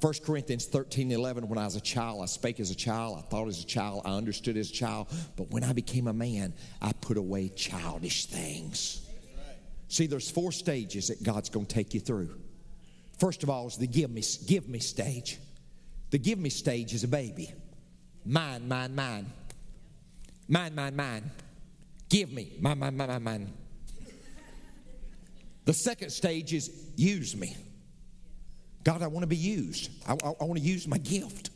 1 0.00 0.14
Corinthians 0.24 0.66
13 0.66 1.12
11, 1.12 1.48
when 1.48 1.58
I 1.58 1.64
was 1.64 1.76
a 1.76 1.80
child, 1.80 2.22
I 2.22 2.26
spake 2.26 2.58
as 2.58 2.70
a 2.70 2.74
child, 2.74 3.18
I 3.18 3.22
thought 3.22 3.46
as 3.46 3.62
a 3.62 3.66
child, 3.66 4.02
I 4.04 4.16
understood 4.16 4.56
as 4.56 4.70
a 4.70 4.72
child, 4.72 5.08
but 5.36 5.50
when 5.50 5.62
I 5.62 5.72
became 5.72 6.08
a 6.08 6.12
man, 6.12 6.54
I 6.80 6.92
put 6.92 7.16
away 7.16 7.50
childish 7.50 8.26
things. 8.26 9.08
See, 9.88 10.06
there's 10.06 10.30
four 10.30 10.52
stages 10.52 11.08
that 11.08 11.22
God's 11.22 11.50
going 11.50 11.66
to 11.66 11.74
take 11.74 11.94
you 11.94 12.00
through. 12.00 12.30
First 13.18 13.42
of 13.42 13.50
all 13.50 13.66
is 13.68 13.76
the 13.76 13.86
give 13.86 14.10
me, 14.10 14.22
give 14.46 14.68
me 14.68 14.78
stage. 14.78 15.38
The 16.10 16.18
give 16.18 16.38
me 16.38 16.50
stage 16.50 16.94
is 16.94 17.04
a 17.04 17.08
baby. 17.08 17.52
Mine, 18.24 18.66
mine, 18.66 18.94
mine. 18.94 19.26
Mine, 20.48 20.74
mine, 20.74 20.96
mine. 20.96 21.30
Give 22.12 22.30
me. 22.30 22.52
Mine, 22.60 22.78
mine, 22.78 22.94
mine, 22.94 23.08
mine, 23.08 23.22
mine. 23.22 23.52
The 25.64 25.72
second 25.72 26.10
stage 26.10 26.52
is 26.52 26.70
use 26.94 27.34
me. 27.34 27.56
God, 28.84 29.00
I 29.00 29.06
want 29.06 29.22
to 29.22 29.26
be 29.26 29.36
used. 29.36 29.88
I, 30.06 30.12
I, 30.12 30.32
I 30.42 30.44
want 30.44 30.56
to 30.56 30.60
use 30.60 30.86
my 30.86 30.98
gift. 30.98 31.48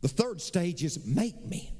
The 0.00 0.08
third 0.08 0.40
stage 0.40 0.82
is 0.82 1.06
make 1.06 1.46
me. 1.46 1.72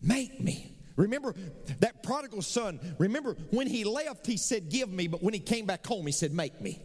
Make 0.00 0.40
me. 0.40 0.72
Remember 0.94 1.34
that 1.80 2.04
prodigal 2.04 2.42
son, 2.42 2.78
remember 2.98 3.34
when 3.50 3.66
he 3.66 3.82
left, 3.82 4.24
he 4.24 4.36
said, 4.36 4.68
Give 4.68 4.88
me, 4.88 5.08
but 5.08 5.20
when 5.20 5.34
he 5.34 5.40
came 5.40 5.66
back 5.66 5.84
home, 5.84 6.06
he 6.06 6.12
said, 6.12 6.32
Make 6.32 6.60
me. 6.60 6.80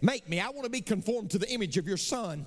Make 0.00 0.28
me. 0.28 0.38
I 0.38 0.50
want 0.50 0.62
to 0.62 0.70
be 0.70 0.80
conformed 0.80 1.32
to 1.32 1.38
the 1.38 1.50
image 1.50 1.76
of 1.76 1.88
your 1.88 1.96
son. 1.96 2.46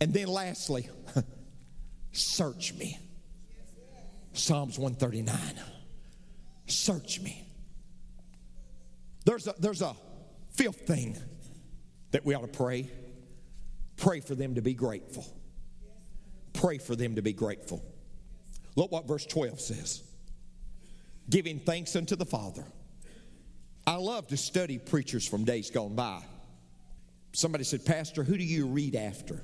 And 0.00 0.12
then 0.12 0.26
lastly, 0.26 0.88
search 2.10 2.74
me. 2.74 2.98
Psalms 4.36 4.78
139. 4.78 5.38
Search 6.66 7.20
me. 7.20 7.46
There's 9.24 9.46
a, 9.46 9.54
there's 9.58 9.82
a 9.82 9.96
fifth 10.50 10.86
thing 10.86 11.16
that 12.10 12.24
we 12.24 12.34
ought 12.34 12.42
to 12.42 12.46
pray 12.48 12.90
pray 13.96 14.20
for 14.20 14.34
them 14.34 14.54
to 14.54 14.62
be 14.62 14.74
grateful. 14.74 15.26
Pray 16.52 16.78
for 16.78 16.94
them 16.94 17.16
to 17.16 17.22
be 17.22 17.32
grateful. 17.32 17.82
Look 18.76 18.92
what 18.92 19.08
verse 19.08 19.26
12 19.26 19.60
says 19.60 20.02
giving 21.28 21.58
thanks 21.58 21.96
unto 21.96 22.14
the 22.14 22.26
Father. 22.26 22.64
I 23.86 23.96
love 23.96 24.28
to 24.28 24.36
study 24.36 24.78
preachers 24.78 25.26
from 25.26 25.44
days 25.44 25.70
gone 25.70 25.94
by. 25.94 26.22
Somebody 27.32 27.64
said, 27.64 27.84
Pastor, 27.84 28.22
who 28.22 28.36
do 28.36 28.44
you 28.44 28.66
read 28.66 28.94
after? 28.94 29.42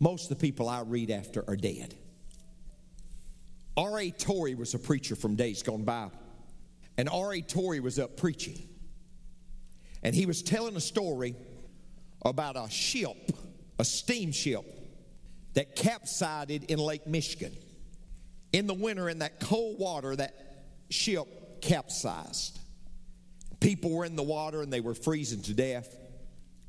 Most 0.00 0.30
of 0.30 0.38
the 0.38 0.42
people 0.42 0.68
I 0.68 0.80
read 0.80 1.10
after 1.10 1.44
are 1.48 1.56
dead. 1.56 1.94
R.A. 3.80 4.10
Torrey 4.10 4.54
was 4.54 4.74
a 4.74 4.78
preacher 4.78 5.16
from 5.16 5.36
days 5.36 5.62
gone 5.62 5.84
by. 5.84 6.10
And 6.98 7.08
R.A. 7.08 7.40
Torrey 7.40 7.80
was 7.80 7.98
up 7.98 8.18
preaching. 8.18 8.68
And 10.02 10.14
he 10.14 10.26
was 10.26 10.42
telling 10.42 10.76
a 10.76 10.80
story 10.80 11.34
about 12.22 12.56
a 12.56 12.68
ship, 12.68 13.32
a 13.78 13.84
steamship, 13.84 14.64
that 15.54 15.76
capsized 15.76 16.50
in 16.70 16.78
Lake 16.78 17.06
Michigan. 17.06 17.56
In 18.52 18.66
the 18.66 18.74
winter, 18.74 19.08
in 19.08 19.20
that 19.20 19.40
cold 19.40 19.78
water, 19.78 20.14
that 20.14 20.34
ship 20.90 21.62
capsized. 21.62 22.58
People 23.60 23.92
were 23.92 24.04
in 24.04 24.14
the 24.14 24.22
water 24.22 24.60
and 24.60 24.70
they 24.70 24.80
were 24.80 24.94
freezing 24.94 25.40
to 25.42 25.54
death. 25.54 25.96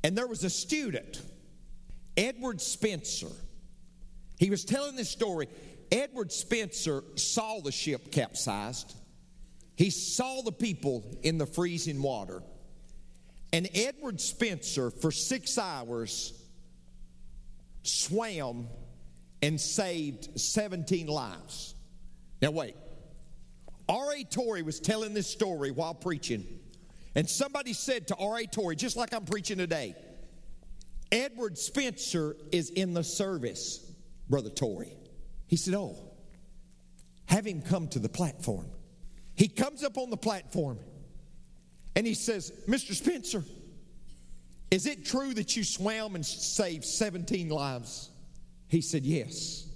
And 0.02 0.16
there 0.16 0.26
was 0.26 0.44
a 0.44 0.50
student, 0.50 1.20
Edward 2.16 2.62
Spencer. 2.62 3.28
He 4.38 4.48
was 4.48 4.64
telling 4.64 4.96
this 4.96 5.10
story. 5.10 5.48
Edward 5.92 6.32
Spencer 6.32 7.04
saw 7.16 7.60
the 7.60 7.70
ship 7.70 8.10
capsized. 8.10 8.94
He 9.76 9.90
saw 9.90 10.40
the 10.40 10.52
people 10.52 11.04
in 11.22 11.36
the 11.36 11.44
freezing 11.44 12.00
water. 12.00 12.42
And 13.52 13.68
Edward 13.74 14.18
Spencer, 14.18 14.90
for 14.90 15.10
six 15.12 15.58
hours, 15.58 16.32
swam 17.82 18.68
and 19.42 19.60
saved 19.60 20.40
17 20.40 21.08
lives. 21.08 21.74
Now, 22.40 22.52
wait. 22.52 22.74
R.A. 23.86 24.24
Torrey 24.24 24.62
was 24.62 24.80
telling 24.80 25.12
this 25.12 25.26
story 25.26 25.72
while 25.72 25.92
preaching, 25.92 26.46
and 27.14 27.28
somebody 27.28 27.74
said 27.74 28.08
to 28.08 28.16
R.A. 28.16 28.46
Torrey, 28.46 28.76
just 28.76 28.96
like 28.96 29.12
I'm 29.12 29.26
preaching 29.26 29.58
today, 29.58 29.94
Edward 31.10 31.58
Spencer 31.58 32.36
is 32.52 32.70
in 32.70 32.94
the 32.94 33.04
service, 33.04 33.84
Brother 34.30 34.48
Torrey. 34.48 34.96
He 35.52 35.58
said, 35.58 35.74
Oh, 35.74 35.94
have 37.26 37.46
him 37.46 37.60
come 37.60 37.86
to 37.88 37.98
the 37.98 38.08
platform. 38.08 38.70
He 39.34 39.48
comes 39.48 39.84
up 39.84 39.98
on 39.98 40.08
the 40.08 40.16
platform 40.16 40.78
and 41.94 42.06
he 42.06 42.14
says, 42.14 42.50
Mr. 42.66 42.94
Spencer, 42.94 43.44
is 44.70 44.86
it 44.86 45.04
true 45.04 45.34
that 45.34 45.54
you 45.54 45.62
swam 45.62 46.14
and 46.14 46.24
saved 46.24 46.86
17 46.86 47.50
lives? 47.50 48.08
He 48.68 48.80
said, 48.80 49.04
Yes. 49.04 49.66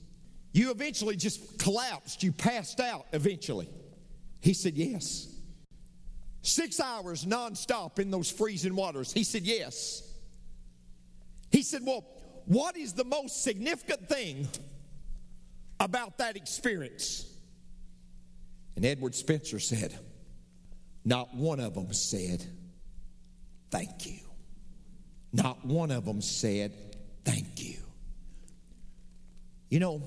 You 0.52 0.70
eventually 0.70 1.14
just 1.14 1.58
collapsed. 1.58 2.22
You 2.22 2.32
passed 2.32 2.80
out 2.80 3.04
eventually. 3.12 3.68
He 4.40 4.54
said, 4.54 4.76
Yes. 4.76 5.28
Six 6.40 6.80
hours 6.80 7.26
nonstop 7.26 7.98
in 7.98 8.10
those 8.10 8.30
freezing 8.30 8.76
waters. 8.76 9.12
He 9.12 9.24
said, 9.24 9.42
Yes. 9.42 10.10
He 11.50 11.60
said, 11.60 11.82
Well, 11.84 12.06
what 12.46 12.78
is 12.78 12.94
the 12.94 13.04
most 13.04 13.42
significant 13.42 14.08
thing 14.08 14.48
about 15.80 16.18
that 16.18 16.36
experience? 16.36 17.26
And 18.76 18.84
Edward 18.84 19.14
Spencer 19.14 19.58
said, 19.58 19.98
Not 21.04 21.34
one 21.34 21.60
of 21.60 21.74
them 21.74 21.92
said, 21.92 22.44
Thank 23.70 24.06
you. 24.06 24.20
Not 25.32 25.64
one 25.64 25.90
of 25.90 26.04
them 26.04 26.20
said, 26.20 26.72
Thank 27.24 27.62
you. 27.62 27.78
You 29.68 29.80
know 29.80 30.02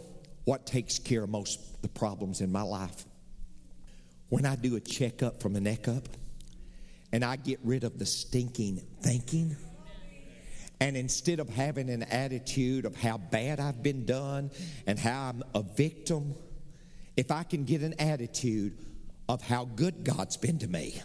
what 0.45 0.65
takes 0.65 0.99
care 0.99 1.23
of 1.23 1.29
most 1.29 1.59
of 1.59 1.81
the 1.81 1.89
problems 1.89 2.41
in 2.41 2.51
my 2.51 2.61
life? 2.61 3.05
When 4.29 4.45
I 4.45 4.55
do 4.55 4.75
a 4.75 4.79
checkup 4.79 5.41
from 5.41 5.53
the 5.53 5.61
neck 5.61 5.87
up 5.87 6.07
and 7.11 7.25
I 7.25 7.35
get 7.35 7.59
rid 7.63 7.83
of 7.83 7.97
the 7.97 8.05
stinking 8.05 8.81
thinking. 9.01 9.57
And 10.81 10.95
instead 10.95 11.39
of 11.39 11.49
having 11.49 11.89
an 11.89 12.03
attitude 12.03 12.85
of 12.85 12.95
how 12.95 13.17
bad 13.17 13.59
I've 13.59 13.83
been 13.83 14.05
done 14.05 14.51
and 14.87 14.97
how 14.97 15.29
I'm 15.29 15.43
a 15.53 15.61
victim, 15.61 16.35
if 17.17 17.31
I 17.31 17.43
can 17.43 17.65
get 17.65 17.81
an 17.81 17.95
attitude 17.99 18.77
of 19.27 19.41
how 19.41 19.65
good 19.65 20.03
God's 20.03 20.37
been 20.37 20.57
to 20.59 20.67
me, 20.67 21.01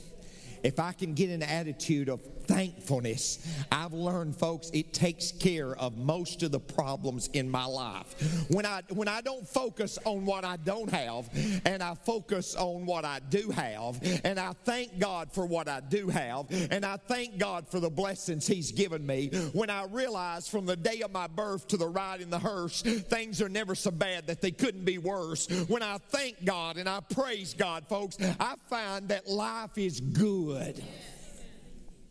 if 0.62 0.78
I 0.78 0.92
can 0.92 1.14
get 1.14 1.30
an 1.30 1.42
attitude 1.42 2.08
of 2.08 2.22
thankfulness, 2.46 3.46
I've 3.70 3.92
learned, 3.92 4.36
folks, 4.36 4.70
it 4.72 4.92
takes 4.92 5.32
care 5.32 5.76
of 5.76 5.96
most 5.96 6.42
of 6.42 6.52
the 6.52 6.60
problems 6.60 7.28
in 7.32 7.50
my 7.50 7.64
life. 7.64 8.14
When 8.48 8.66
I 8.66 8.82
when 8.90 9.08
I 9.08 9.20
don't 9.20 9.46
focus 9.46 9.98
on 10.04 10.24
what 10.26 10.44
I 10.44 10.56
don't 10.56 10.90
have, 10.90 11.28
and 11.64 11.82
I 11.82 11.94
focus 11.94 12.54
on 12.54 12.86
what 12.86 13.04
I 13.04 13.20
do 13.30 13.50
have, 13.50 14.00
and 14.24 14.38
I 14.38 14.52
thank 14.64 14.98
God 14.98 15.32
for 15.32 15.46
what 15.46 15.68
I 15.68 15.80
do 15.80 16.08
have, 16.08 16.46
and 16.70 16.84
I 16.84 16.96
thank 16.96 17.38
God 17.38 17.68
for 17.68 17.80
the 17.80 17.90
blessings 17.90 18.46
He's 18.46 18.72
given 18.72 19.04
me. 19.06 19.28
When 19.52 19.70
I 19.70 19.84
realize 19.84 20.48
from 20.48 20.66
the 20.66 20.76
day 20.76 21.00
of 21.02 21.12
my 21.12 21.26
birth 21.26 21.68
to 21.68 21.76
the 21.76 21.88
ride 21.88 22.20
in 22.20 22.30
the 22.30 22.38
hearse, 22.38 22.82
things 22.82 23.40
are 23.40 23.48
never 23.48 23.74
so 23.74 23.90
bad 23.90 24.26
that 24.26 24.40
they 24.40 24.50
couldn't 24.50 24.84
be 24.84 24.98
worse. 24.98 25.46
When 25.68 25.82
I 25.82 25.98
thank 26.08 26.44
God 26.44 26.76
and 26.76 26.88
I 26.88 27.00
praise 27.00 27.54
God, 27.54 27.86
folks, 27.88 28.16
I 28.38 28.54
find 28.68 29.08
that 29.08 29.28
life 29.28 29.76
is 29.76 30.00
good. 30.00 30.82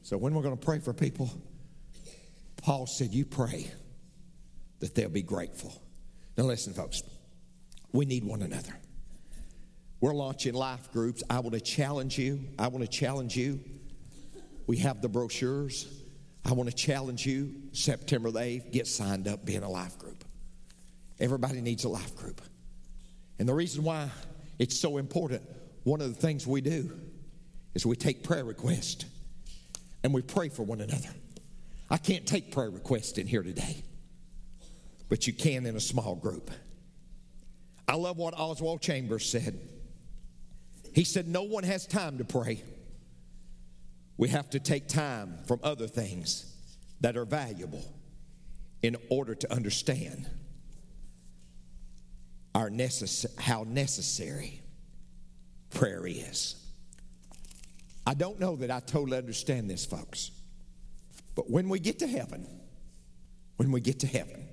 So 0.03 0.17
when 0.17 0.33
we're 0.33 0.43
going 0.43 0.57
to 0.57 0.63
pray 0.63 0.79
for 0.79 0.93
people, 0.93 1.31
Paul 2.57 2.85
said, 2.85 3.13
You 3.13 3.25
pray 3.25 3.71
that 4.79 4.95
they'll 4.95 5.09
be 5.09 5.21
grateful. 5.21 5.81
Now, 6.37 6.43
listen, 6.43 6.73
folks, 6.73 7.03
we 7.93 8.05
need 8.05 8.25
one 8.25 8.41
another. 8.41 8.77
We're 10.01 10.13
launching 10.13 10.53
life 10.53 10.91
groups. 10.91 11.23
I 11.29 11.39
want 11.39 11.53
to 11.53 11.61
challenge 11.61 12.17
you. 12.17 12.41
I 12.59 12.67
want 12.67 12.83
to 12.83 12.89
challenge 12.89 13.37
you. 13.37 13.61
We 14.67 14.77
have 14.77 15.01
the 15.01 15.07
brochures. 15.07 15.87
I 16.43 16.51
want 16.51 16.69
to 16.69 16.75
challenge 16.75 17.25
you 17.25 17.53
September 17.71 18.29
the 18.29 18.39
8th, 18.39 18.71
get 18.73 18.87
signed 18.87 19.29
up, 19.29 19.45
be 19.45 19.55
in 19.55 19.63
a 19.63 19.69
life 19.69 19.97
group. 19.97 20.25
Everybody 21.21 21.61
needs 21.61 21.85
a 21.85 21.89
life 21.89 22.13
group. 22.17 22.41
And 23.39 23.47
the 23.47 23.53
reason 23.53 23.85
why 23.85 24.09
it's 24.59 24.77
so 24.77 24.97
important, 24.97 25.43
one 25.83 26.01
of 26.01 26.13
the 26.13 26.19
things 26.19 26.45
we 26.45 26.59
do 26.59 26.91
is 27.73 27.85
we 27.85 27.95
take 27.95 28.23
prayer 28.23 28.43
requests 28.43 29.05
and 30.03 30.13
we 30.13 30.21
pray 30.21 30.49
for 30.49 30.63
one 30.63 30.81
another. 30.81 31.09
I 31.89 31.97
can't 31.97 32.25
take 32.25 32.51
prayer 32.51 32.69
requests 32.69 33.17
in 33.17 33.27
here 33.27 33.43
today, 33.43 33.83
but 35.09 35.27
you 35.27 35.33
can 35.33 35.65
in 35.65 35.75
a 35.75 35.81
small 35.81 36.15
group. 36.15 36.51
I 37.87 37.95
love 37.95 38.17
what 38.17 38.33
Oswald 38.37 38.81
Chambers 38.81 39.29
said. 39.29 39.59
He 40.93 41.03
said, 41.03 41.27
No 41.27 41.43
one 41.43 41.63
has 41.63 41.85
time 41.85 42.17
to 42.17 42.23
pray. 42.23 42.63
We 44.17 44.29
have 44.29 44.49
to 44.51 44.59
take 44.59 44.87
time 44.87 45.39
from 45.47 45.59
other 45.63 45.87
things 45.87 46.53
that 47.01 47.17
are 47.17 47.25
valuable 47.25 47.83
in 48.81 48.95
order 49.09 49.33
to 49.33 49.51
understand 49.51 50.29
our 52.53 52.69
necess- 52.69 53.39
how 53.39 53.63
necessary 53.63 54.61
prayer 55.71 56.05
is. 56.05 56.62
I 58.05 58.13
don't 58.13 58.39
know 58.39 58.55
that 58.57 58.69
I 58.69 58.79
totally 58.79 59.17
understand 59.17 59.69
this, 59.69 59.85
folks. 59.85 60.31
But 61.35 61.49
when 61.49 61.69
we 61.69 61.79
get 61.79 61.99
to 61.99 62.07
heaven, 62.07 62.47
when 63.57 63.71
we 63.71 63.81
get 63.81 63.99
to 64.01 64.07
heaven. 64.07 64.47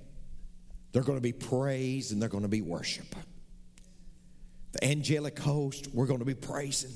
They're 0.91 1.03
going 1.03 1.17
to 1.17 1.21
be 1.21 1.33
praise 1.33 2.11
and 2.11 2.21
they're 2.21 2.29
going 2.29 2.43
to 2.43 2.49
be 2.49 2.61
worship. 2.61 3.15
The 4.73 4.83
angelic 4.85 5.37
host, 5.39 5.87
we're 5.93 6.05
going 6.05 6.19
to 6.19 6.25
be 6.25 6.35
praising. 6.35 6.91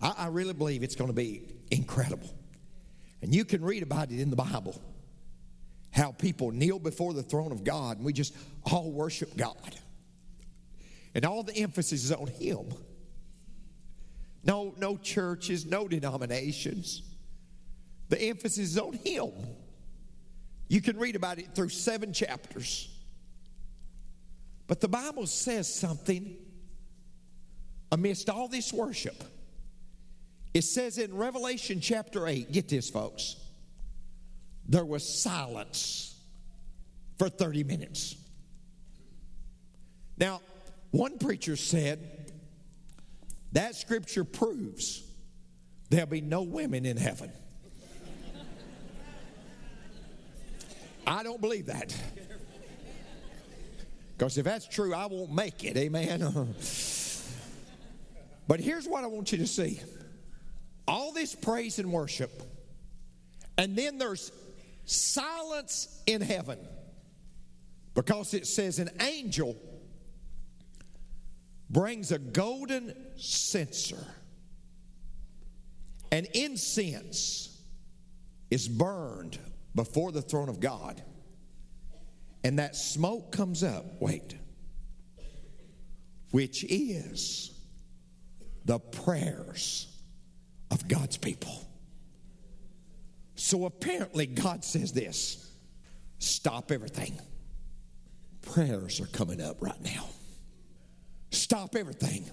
I, 0.00 0.14
I 0.18 0.26
really 0.28 0.52
believe 0.52 0.82
it's 0.82 0.94
going 0.94 1.10
to 1.10 1.14
be 1.14 1.54
incredible. 1.70 2.28
And 3.22 3.34
you 3.34 3.44
can 3.44 3.64
read 3.64 3.82
about 3.82 4.10
it 4.10 4.20
in 4.20 4.30
the 4.30 4.36
Bible 4.36 4.80
how 5.90 6.10
people 6.12 6.50
kneel 6.50 6.78
before 6.78 7.14
the 7.14 7.22
throne 7.22 7.52
of 7.52 7.64
God 7.64 7.98
and 7.98 8.04
we 8.04 8.12
just 8.12 8.34
all 8.70 8.90
worship 8.90 9.36
God. 9.36 9.76
And 11.14 11.24
all 11.24 11.44
the 11.44 11.56
emphasis 11.56 12.04
is 12.04 12.12
on 12.12 12.26
Him. 12.26 12.74
No, 14.44 14.74
no 14.78 14.96
churches, 14.96 15.64
no 15.64 15.88
denominations. 15.88 17.02
The 18.08 18.20
emphasis 18.20 18.70
is 18.70 18.78
on 18.78 18.92
Him. 18.92 19.30
You 20.68 20.80
can 20.80 20.98
read 20.98 21.16
about 21.16 21.38
it 21.38 21.54
through 21.54 21.70
seven 21.70 22.12
chapters. 22.12 22.90
But 24.66 24.80
the 24.80 24.88
Bible 24.88 25.26
says 25.26 25.72
something 25.72 26.36
amidst 27.92 28.28
all 28.28 28.48
this 28.48 28.72
worship. 28.72 29.22
It 30.52 30.62
says 30.62 30.98
in 30.98 31.16
Revelation 31.16 31.80
chapter 31.80 32.26
8, 32.26 32.52
get 32.52 32.68
this, 32.68 32.88
folks, 32.88 33.36
there 34.68 34.84
was 34.84 35.06
silence 35.22 36.16
for 37.18 37.28
30 37.28 37.64
minutes. 37.64 38.16
Now, 40.16 40.40
one 40.90 41.18
preacher 41.18 41.56
said 41.56 42.23
that 43.54 43.76
scripture 43.76 44.24
proves 44.24 45.02
there'll 45.88 46.06
be 46.06 46.20
no 46.20 46.42
women 46.42 46.84
in 46.84 46.96
heaven. 46.96 47.32
I 51.06 51.22
don't 51.22 51.40
believe 51.40 51.66
that. 51.66 51.96
Because 54.16 54.38
if 54.38 54.44
that's 54.44 54.66
true, 54.66 54.94
I 54.94 55.06
won't 55.06 55.32
make 55.32 55.64
it. 55.64 55.76
Amen. 55.76 56.20
but 58.48 58.60
here's 58.60 58.86
what 58.86 59.04
I 59.04 59.06
want 59.06 59.32
you 59.32 59.38
to 59.38 59.46
see 59.46 59.80
all 60.86 61.12
this 61.12 61.34
praise 61.34 61.78
and 61.78 61.92
worship, 61.92 62.42
and 63.56 63.76
then 63.76 63.98
there's 63.98 64.32
silence 64.84 66.02
in 66.06 66.20
heaven. 66.20 66.58
Because 67.94 68.34
it 68.34 68.48
says 68.48 68.80
an 68.80 68.90
angel 69.00 69.56
brings 71.70 72.12
a 72.12 72.18
golden 72.18 72.94
censer, 73.16 74.06
and 76.12 76.26
incense 76.34 77.60
is 78.50 78.68
burned 78.68 79.38
before 79.74 80.12
the 80.12 80.22
throne 80.22 80.48
of 80.48 80.60
God. 80.60 81.02
And 82.44 82.58
that 82.58 82.76
smoke 82.76 83.32
comes 83.32 83.62
up, 83.64 83.84
wait, 84.00 84.36
which 86.30 86.62
is 86.64 87.52
the 88.64 88.78
prayers 88.78 89.86
of 90.70 90.86
God's 90.86 91.16
people. 91.16 91.66
So 93.36 93.66
apparently, 93.66 94.26
God 94.26 94.64
says 94.64 94.92
this 94.92 95.50
stop 96.18 96.70
everything. 96.70 97.18
Prayers 98.42 99.00
are 99.00 99.06
coming 99.06 99.40
up 99.40 99.62
right 99.62 99.80
now. 99.82 100.06
Stop 101.34 101.74
everything. 101.76 102.30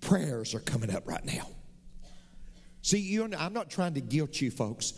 Prayers 0.00 0.54
are 0.54 0.60
coming 0.60 0.94
up 0.94 1.06
right 1.06 1.24
now. 1.24 1.46
See, 2.82 3.00
you, 3.00 3.28
I'm 3.38 3.52
not 3.52 3.70
trying 3.70 3.94
to 3.94 4.00
guilt 4.00 4.40
you, 4.40 4.50
folks. 4.50 4.92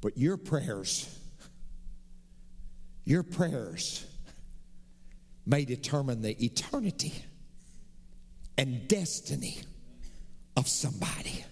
But 0.00 0.18
your 0.18 0.36
prayers, 0.36 1.08
your 3.04 3.22
prayers 3.22 4.04
may 5.46 5.64
determine 5.64 6.22
the 6.22 6.44
eternity 6.44 7.14
and 8.58 8.86
destiny 8.88 9.60
of 10.56 10.68
somebody. 10.68 11.44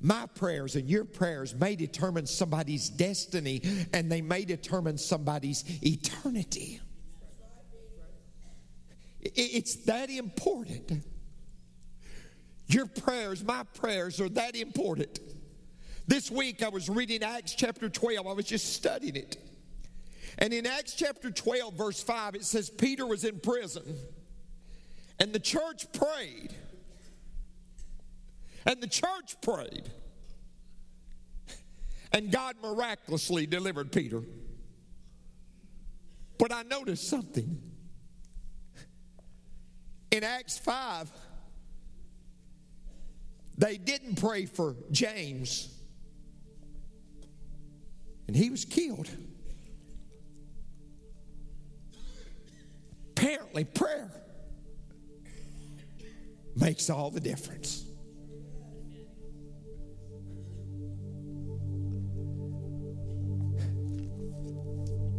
My 0.00 0.26
prayers 0.34 0.76
and 0.76 0.88
your 0.88 1.04
prayers 1.04 1.54
may 1.54 1.76
determine 1.76 2.26
somebody's 2.26 2.88
destiny 2.88 3.62
and 3.92 4.10
they 4.10 4.22
may 4.22 4.44
determine 4.44 4.98
somebody's 4.98 5.64
eternity. 5.84 6.80
It's 9.24 9.76
that 9.86 10.10
important. 10.10 11.02
Your 12.66 12.86
prayers, 12.86 13.42
my 13.42 13.62
prayers, 13.74 14.20
are 14.20 14.28
that 14.30 14.54
important. 14.56 15.20
This 16.06 16.30
week 16.30 16.62
I 16.62 16.68
was 16.68 16.88
reading 16.88 17.22
Acts 17.22 17.54
chapter 17.54 17.88
12. 17.88 18.26
I 18.26 18.32
was 18.32 18.44
just 18.44 18.74
studying 18.74 19.16
it. 19.16 19.38
And 20.38 20.52
in 20.52 20.66
Acts 20.66 20.94
chapter 20.94 21.30
12, 21.30 21.74
verse 21.74 22.02
5, 22.02 22.34
it 22.34 22.44
says 22.44 22.68
Peter 22.68 23.06
was 23.06 23.24
in 23.24 23.38
prison. 23.40 23.96
And 25.18 25.32
the 25.32 25.38
church 25.38 25.86
prayed. 25.92 26.54
And 28.66 28.82
the 28.82 28.88
church 28.88 29.40
prayed. 29.40 29.90
And 32.12 32.30
God 32.30 32.56
miraculously 32.62 33.46
delivered 33.46 33.92
Peter. 33.92 34.22
But 36.38 36.52
I 36.52 36.62
noticed 36.62 37.08
something. 37.08 37.73
In 40.14 40.22
Acts 40.22 40.56
5, 40.58 41.10
they 43.58 43.76
didn't 43.76 44.14
pray 44.14 44.46
for 44.46 44.76
James 44.92 45.76
and 48.28 48.36
he 48.36 48.48
was 48.48 48.64
killed. 48.64 49.10
Apparently, 53.10 53.64
prayer 53.64 54.08
makes 56.54 56.90
all 56.90 57.10
the 57.10 57.18
difference. 57.18 57.84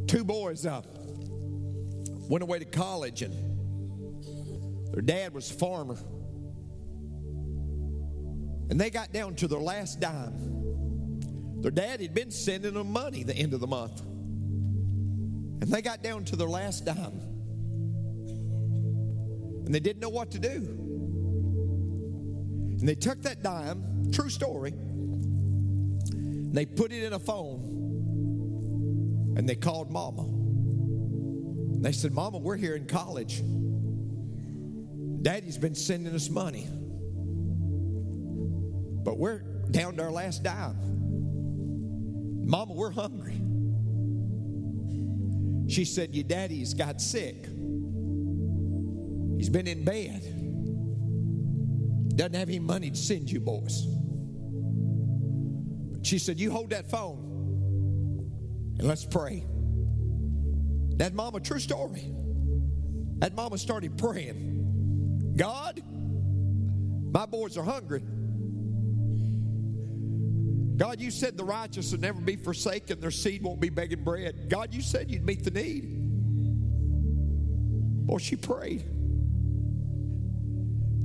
Two 0.08 0.24
boys 0.24 0.66
uh, 0.66 0.82
went 2.30 2.44
away 2.44 2.60
to 2.60 2.66
college, 2.66 3.22
and 3.22 3.55
their 4.96 5.02
dad 5.02 5.34
was 5.34 5.52
a 5.52 5.54
farmer. 5.56 5.98
And 8.70 8.80
they 8.80 8.90
got 8.90 9.12
down 9.12 9.36
to 9.36 9.50
their 9.50 9.60
last 9.60 10.00
dime. 10.00 11.60
Their 11.62 11.72
dad 11.72 12.00
had 12.00 12.14
been 12.14 12.32
sending 12.32 12.76
them 12.76 12.94
money 12.94 13.24
the 13.24 13.36
end 13.36 13.54
of 13.54 13.60
the 13.60 13.68
month. 13.68 14.00
And 14.00 15.64
they 15.64 15.82
got 15.82 16.02
down 16.02 16.24
to 16.26 16.38
their 16.38 16.48
last 16.48 16.86
dime. 16.86 17.20
And 19.66 19.76
they 19.76 19.82
didn't 19.82 20.02
know 20.02 20.08
what 20.08 20.32
to 20.32 20.40
do. 20.40 20.56
And 22.80 22.88
they 22.88 22.96
took 22.96 23.22
that 23.24 23.44
dime, 23.44 24.12
true 24.14 24.30
story, 24.30 24.72
and 24.72 26.56
they 26.56 26.66
put 26.66 26.94
it 26.94 27.04
in 27.04 27.12
a 27.12 27.20
phone 27.20 27.74
and 29.36 29.50
they 29.50 29.56
called 29.56 29.92
mama. 29.92 30.22
And 30.22 31.84
they 31.84 31.92
said, 31.92 32.14
Mama, 32.14 32.38
we're 32.38 32.56
here 32.56 32.78
in 32.78 32.86
college. 32.86 33.42
Daddy's 35.26 35.58
been 35.58 35.74
sending 35.74 36.14
us 36.14 36.30
money. 36.30 36.68
But 39.04 39.18
we're 39.18 39.40
down 39.72 39.96
to 39.96 40.04
our 40.04 40.12
last 40.12 40.44
dime. 40.44 40.76
Mama, 42.48 42.72
we're 42.72 42.92
hungry. 42.92 43.42
She 45.68 45.84
said, 45.84 46.14
Your 46.14 46.26
daddy's 46.26 46.76
got 46.76 47.02
sick. 47.02 47.48
He's 49.38 49.50
been 49.50 49.66
in 49.66 49.84
bed. 49.84 50.22
Doesn't 52.16 52.36
have 52.36 52.48
any 52.48 52.60
money 52.60 52.92
to 52.92 52.96
send 52.96 53.32
you 53.32 53.40
boys. 53.40 53.84
But 55.92 56.06
she 56.06 56.20
said, 56.20 56.40
You 56.40 56.52
hold 56.52 56.70
that 56.70 56.92
phone 56.92 58.76
and 58.78 58.88
let's 58.88 59.06
pray. 59.06 59.44
That 60.98 61.16
mama, 61.16 61.40
true 61.40 61.60
story. 61.60 62.14
That 63.18 63.34
mama 63.34 63.58
started 63.58 63.98
praying. 63.98 64.55
God, 65.36 65.82
my 67.12 67.26
boys 67.26 67.58
are 67.58 67.63
hungry. 67.63 68.02
God, 70.78 71.00
you 71.00 71.12
said 71.12 71.38
the 71.38 71.43
righteous 71.43 71.91
will 71.91 72.00
never 72.00 72.19
be 72.19 72.36
forsaken, 72.36 73.00
their 73.00 73.12
seed 73.12 73.43
won't 73.43 73.60
be 73.60 73.69
begging 73.69 74.04
bread. 74.04 74.50
God, 74.50 74.74
you 74.74 74.82
said 74.82 75.10
you'd 75.10 75.26
meet 75.26 75.43
the 75.43 75.52
need. 75.52 75.95
Boy, 78.06 78.17
she 78.17 78.36
prayed. 78.36 78.86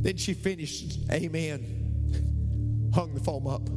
Then 0.03 0.17
she 0.17 0.35
finished, 0.35 0.99
Amen. 1.13 2.91
Hung 2.95 3.15
the 3.15 3.21
foam 3.21 3.47
up. 3.47 3.69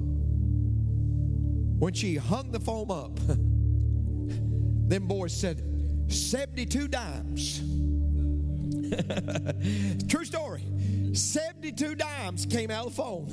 When 1.79 1.93
she 1.93 2.15
hung 2.15 2.51
the 2.51 2.59
foam 2.59 2.89
up, 2.89 3.19
them 3.27 5.07
boys 5.07 5.39
said, 5.39 5.61
72 6.07 6.87
dimes. 6.87 7.61
True 10.07 10.25
story. 10.25 10.63
72 11.13 11.95
dimes 11.95 12.45
came 12.45 12.71
out 12.71 12.88
of 12.88 12.95
the 12.95 13.01
phone. 13.01 13.27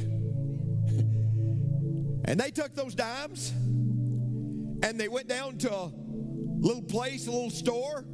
And 2.24 2.38
they 2.38 2.50
took 2.50 2.74
those 2.74 2.94
dimes 2.94 3.50
and 3.50 4.98
they 4.98 5.08
went 5.08 5.28
down 5.28 5.58
to 5.58 5.92
little 6.60 6.82
place, 6.82 7.26
a 7.26 7.30
little 7.30 7.50
store, 7.50 8.04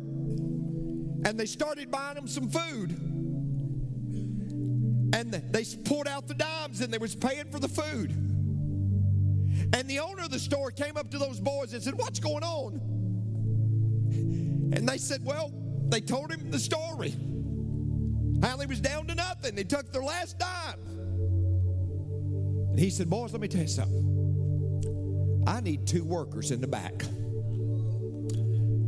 and 1.24 1.38
they 1.38 1.46
started 1.46 1.90
buying 1.90 2.14
them 2.14 2.26
some 2.26 2.48
food. 2.48 2.90
And 5.14 5.32
they 5.32 5.64
pulled 5.84 6.08
out 6.08 6.26
the 6.26 6.34
dimes 6.34 6.80
and 6.80 6.92
they 6.92 6.98
was 6.98 7.14
paying 7.14 7.50
for 7.50 7.58
the 7.60 7.68
food. 7.68 8.10
And 9.72 9.88
the 9.88 10.00
owner 10.00 10.24
of 10.24 10.30
the 10.30 10.38
store 10.38 10.70
came 10.70 10.96
up 10.96 11.10
to 11.10 11.18
those 11.18 11.40
boys 11.40 11.72
and 11.72 11.82
said, 11.82 11.94
What's 11.94 12.18
going 12.20 12.42
on? 12.42 12.80
And 14.74 14.88
they 14.88 14.98
said, 14.98 15.24
Well, 15.24 15.52
they 15.88 16.00
told 16.00 16.32
him 16.32 16.50
the 16.50 16.58
story. 16.58 17.14
How 18.42 18.56
they 18.56 18.66
was 18.66 18.80
down 18.80 19.06
to 19.06 19.14
nothing. 19.14 19.54
They 19.54 19.62
took 19.64 19.92
their 19.92 20.02
last 20.02 20.38
dime. 20.38 20.80
And 22.70 22.78
he 22.78 22.90
said, 22.90 23.08
Boys, 23.08 23.32
let 23.32 23.40
me 23.40 23.48
tell 23.48 23.62
you 23.62 23.68
something. 23.68 25.44
I 25.46 25.60
need 25.60 25.86
two 25.86 26.04
workers 26.04 26.50
in 26.50 26.60
the 26.60 26.66
back. 26.66 27.04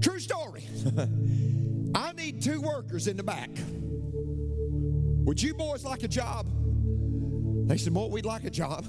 True 0.00 0.20
story. 0.20 0.64
I 1.94 2.12
need 2.12 2.42
two 2.42 2.60
workers 2.60 3.06
in 3.06 3.16
the 3.16 3.22
back. 3.22 3.50
Would 5.26 5.42
you 5.42 5.54
boys 5.54 5.84
like 5.84 6.02
a 6.02 6.08
job? 6.08 6.46
They 7.68 7.78
said, 7.78 7.94
Well, 7.94 8.10
we'd 8.10 8.24
like 8.24 8.44
a 8.44 8.50
job. 8.50 8.86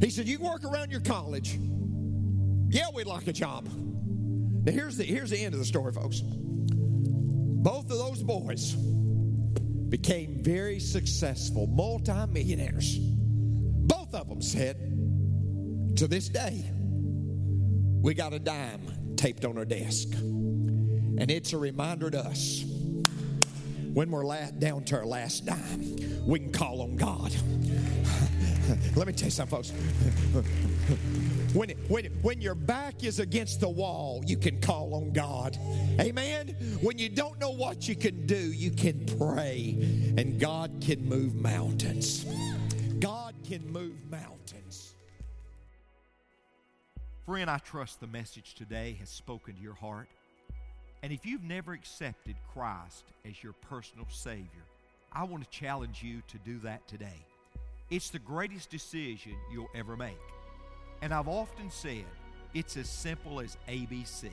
He 0.00 0.10
said, 0.10 0.28
You 0.28 0.38
work 0.38 0.64
around 0.64 0.90
your 0.90 1.00
college. 1.00 1.58
Yeah, 2.68 2.88
we'd 2.94 3.06
like 3.06 3.26
a 3.28 3.32
job. 3.32 3.66
Now 3.66 4.72
here's 4.72 4.96
the 4.96 5.04
here's 5.04 5.30
the 5.30 5.38
end 5.38 5.54
of 5.54 5.60
the 5.60 5.66
story, 5.66 5.92
folks. 5.92 6.20
Both 6.22 7.90
of 7.90 7.98
those 7.98 8.22
boys 8.22 8.74
became 9.88 10.42
very 10.42 10.80
successful 10.80 11.66
multimillionaires. 11.66 12.98
Both 12.98 14.14
of 14.14 14.28
them 14.28 14.42
said, 14.42 14.76
to 15.96 16.08
this 16.08 16.28
day, 16.28 16.64
we 18.04 18.12
got 18.12 18.34
a 18.34 18.38
dime 18.38 19.16
taped 19.16 19.46
on 19.46 19.56
our 19.56 19.64
desk. 19.64 20.12
And 20.12 21.30
it's 21.30 21.54
a 21.54 21.58
reminder 21.58 22.10
to 22.10 22.18
us 22.18 22.62
when 23.94 24.10
we're 24.10 24.50
down 24.58 24.84
to 24.84 24.98
our 24.98 25.06
last 25.06 25.46
dime, 25.46 26.26
we 26.26 26.38
can 26.38 26.52
call 26.52 26.82
on 26.82 26.96
God. 26.96 27.34
Let 28.94 29.06
me 29.06 29.14
tell 29.14 29.28
you 29.28 29.30
something, 29.30 29.56
folks. 29.56 29.70
When, 31.54 31.70
when, 31.88 32.04
when 32.20 32.42
your 32.42 32.54
back 32.54 33.04
is 33.04 33.20
against 33.20 33.60
the 33.60 33.70
wall, 33.70 34.22
you 34.26 34.36
can 34.36 34.60
call 34.60 34.94
on 34.94 35.14
God. 35.14 35.56
Amen? 35.98 36.48
When 36.82 36.98
you 36.98 37.08
don't 37.08 37.40
know 37.40 37.52
what 37.52 37.88
you 37.88 37.96
can 37.96 38.26
do, 38.26 38.36
you 38.36 38.70
can 38.70 39.06
pray, 39.18 39.78
and 40.18 40.38
God 40.38 40.82
can 40.84 41.08
move 41.08 41.36
mountains. 41.36 42.26
God 42.98 43.34
can 43.44 43.66
move 43.72 43.94
mountains. 44.10 44.63
Friend, 47.26 47.48
I 47.48 47.56
trust 47.56 48.00
the 48.00 48.06
message 48.06 48.52
today 48.52 48.98
has 49.00 49.08
spoken 49.08 49.54
to 49.54 49.62
your 49.62 49.72
heart. 49.72 50.08
And 51.02 51.10
if 51.10 51.24
you've 51.24 51.42
never 51.42 51.72
accepted 51.72 52.36
Christ 52.52 53.04
as 53.26 53.42
your 53.42 53.54
personal 53.70 54.06
Savior, 54.10 54.64
I 55.10 55.24
want 55.24 55.42
to 55.42 55.48
challenge 55.48 56.02
you 56.02 56.20
to 56.28 56.36
do 56.44 56.58
that 56.58 56.86
today. 56.86 57.24
It's 57.88 58.10
the 58.10 58.18
greatest 58.18 58.68
decision 58.68 59.36
you'll 59.50 59.70
ever 59.74 59.96
make. 59.96 60.18
And 61.00 61.14
I've 61.14 61.28
often 61.28 61.70
said 61.70 62.04
it's 62.52 62.76
as 62.76 62.90
simple 62.90 63.40
as 63.40 63.56
ABC. 63.70 64.28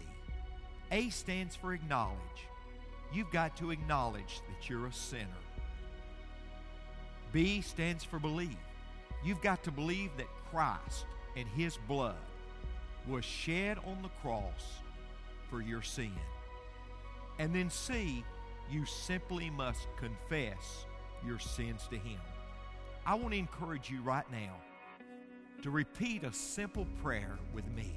A 0.91 1.09
stands 1.11 1.55
for 1.55 1.73
acknowledge. 1.73 2.17
You've 3.13 3.31
got 3.31 3.55
to 3.57 3.71
acknowledge 3.71 4.41
that 4.49 4.69
you're 4.69 4.87
a 4.87 4.93
sinner. 4.93 5.27
B 7.31 7.61
stands 7.61 8.03
for 8.03 8.19
believe. 8.19 8.57
You've 9.23 9.41
got 9.41 9.63
to 9.63 9.71
believe 9.71 10.09
that 10.17 10.27
Christ 10.51 11.05
and 11.37 11.47
His 11.55 11.77
blood 11.87 12.17
was 13.07 13.25
shed 13.25 13.77
on 13.85 14.01
the 14.01 14.09
cross 14.21 14.81
for 15.49 15.61
your 15.61 15.81
sin. 15.81 16.13
And 17.39 17.55
then 17.55 17.69
C, 17.69 18.23
you 18.69 18.85
simply 18.85 19.49
must 19.49 19.87
confess 19.97 20.85
your 21.25 21.39
sins 21.39 21.87
to 21.89 21.97
Him. 21.97 22.19
I 23.05 23.15
want 23.15 23.31
to 23.31 23.37
encourage 23.37 23.89
you 23.89 24.01
right 24.01 24.29
now 24.31 24.55
to 25.63 25.71
repeat 25.71 26.23
a 26.23 26.31
simple 26.31 26.87
prayer 27.03 27.37
with 27.53 27.65
me. 27.75 27.93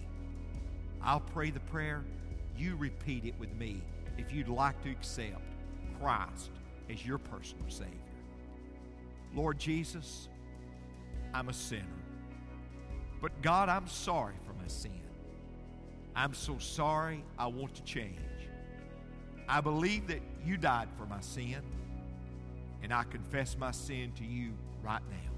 I'll 1.02 1.20
pray 1.20 1.50
the 1.50 1.60
prayer, 1.60 2.04
you 2.56 2.76
repeat 2.76 3.24
it 3.24 3.34
with 3.38 3.54
me 3.54 3.82
if 4.16 4.32
you'd 4.32 4.48
like 4.48 4.82
to 4.84 4.90
accept 4.90 5.42
Christ 6.00 6.50
as 6.90 7.04
your 7.04 7.18
personal 7.18 7.68
Savior. 7.68 7.90
Lord 9.34 9.58
Jesus, 9.58 10.28
I'm 11.32 11.48
a 11.48 11.52
sinner. 11.52 11.84
But 13.20 13.42
God, 13.42 13.68
I'm 13.68 13.88
sorry 13.88 14.34
for 14.46 14.53
sin. 14.66 15.00
I'm 16.16 16.35
so 16.35 16.59
sorry 16.59 17.24
I 17.38 17.46
want 17.46 17.74
to 17.74 17.83
change. 17.83 18.18
I 19.48 19.61
believe 19.61 20.07
that 20.09 20.20
you 20.44 20.57
died 20.57 20.88
for 20.96 21.07
my 21.07 21.20
sin, 21.20 21.61
and 22.83 22.92
I 22.92 23.05
confess 23.05 23.57
my 23.59 23.72
sin 23.72 24.12
to 24.16 24.24
you 24.24 24.53
right 24.83 25.03
now. 25.11 25.33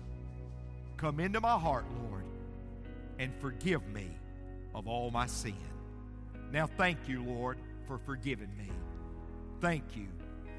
Come 0.97 1.21
into 1.21 1.41
my 1.41 1.59
heart, 1.59 1.85
Lord, 2.03 2.25
and 3.19 3.33
forgive 3.41 3.87
me 3.89 4.09
of 4.75 4.87
all 4.87 5.11
my 5.11 5.27
sin. 5.27 5.55
Now, 6.53 6.67
thank 6.67 7.09
you, 7.09 7.23
Lord, 7.23 7.59
for 7.87 7.99
forgiving 7.99 8.55
me. 8.57 8.71
Thank 9.61 9.97
you 9.97 10.07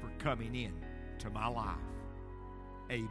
for 0.00 0.10
coming 0.22 0.54
in 0.54 0.72
to 1.20 1.30
my 1.30 1.46
life. 1.46 1.76
Amen. 2.90 3.08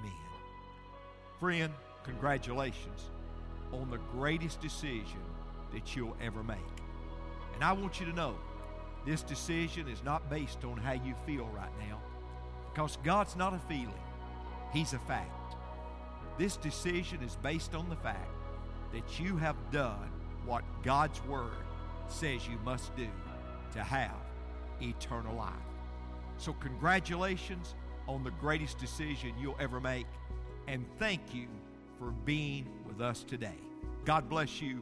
Friend, 1.39 1.72
congratulations 2.04 3.10
on 3.72 3.89
the 3.89 3.98
greatest 3.98 4.62
decision 4.62 5.22
that 5.73 5.95
you'll 5.95 6.15
ever 6.21 6.43
make. 6.43 6.58
And 7.56 7.63
I 7.63 7.71
want 7.73 7.99
you 7.99 8.06
to 8.06 8.13
know 8.13 8.36
this 9.06 9.21
decision 9.23 9.88
is 9.88 10.03
not 10.03 10.30
based 10.30 10.63
on 10.63 10.77
how 10.77 10.93
you 10.93 11.15
feel 11.25 11.45
right 11.56 11.71
now 11.80 11.99
because 12.73 12.97
God's 13.03 13.36
not 13.36 13.53
a 13.53 13.60
feeling, 13.67 13.93
He's 14.71 14.93
a 14.93 14.99
fact. 14.99 15.56
This 16.38 16.58
decision 16.58 17.23
is 17.23 17.36
based 17.38 17.73
on 17.73 17.89
the 17.89 17.95
fact 17.95 18.30
that 18.93 19.19
you 19.19 19.38
have 19.38 19.56
done 19.71 20.12
what 20.45 20.63
God's 20.84 21.23
Word 21.23 21.65
says 22.08 22.47
you 22.47 22.58
must 22.63 22.95
do 22.95 23.08
to 23.73 23.84
have 23.84 24.15
eternal 24.82 25.36
life. 25.36 25.53
So, 26.38 26.53
congratulations 26.53 27.73
on 28.08 28.23
the 28.23 28.32
greatest 28.32 28.77
decision 28.77 29.34
you'll 29.39 29.58
ever 29.60 29.80
make, 29.80 30.06
and 30.67 30.86
thank 30.99 31.34
you 31.34 31.47
for 31.97 32.12
being 32.25 32.67
with 32.86 33.01
us 33.01 33.23
today. 33.23 33.58
God 34.06 34.30
bless 34.30 34.62
you, 34.62 34.82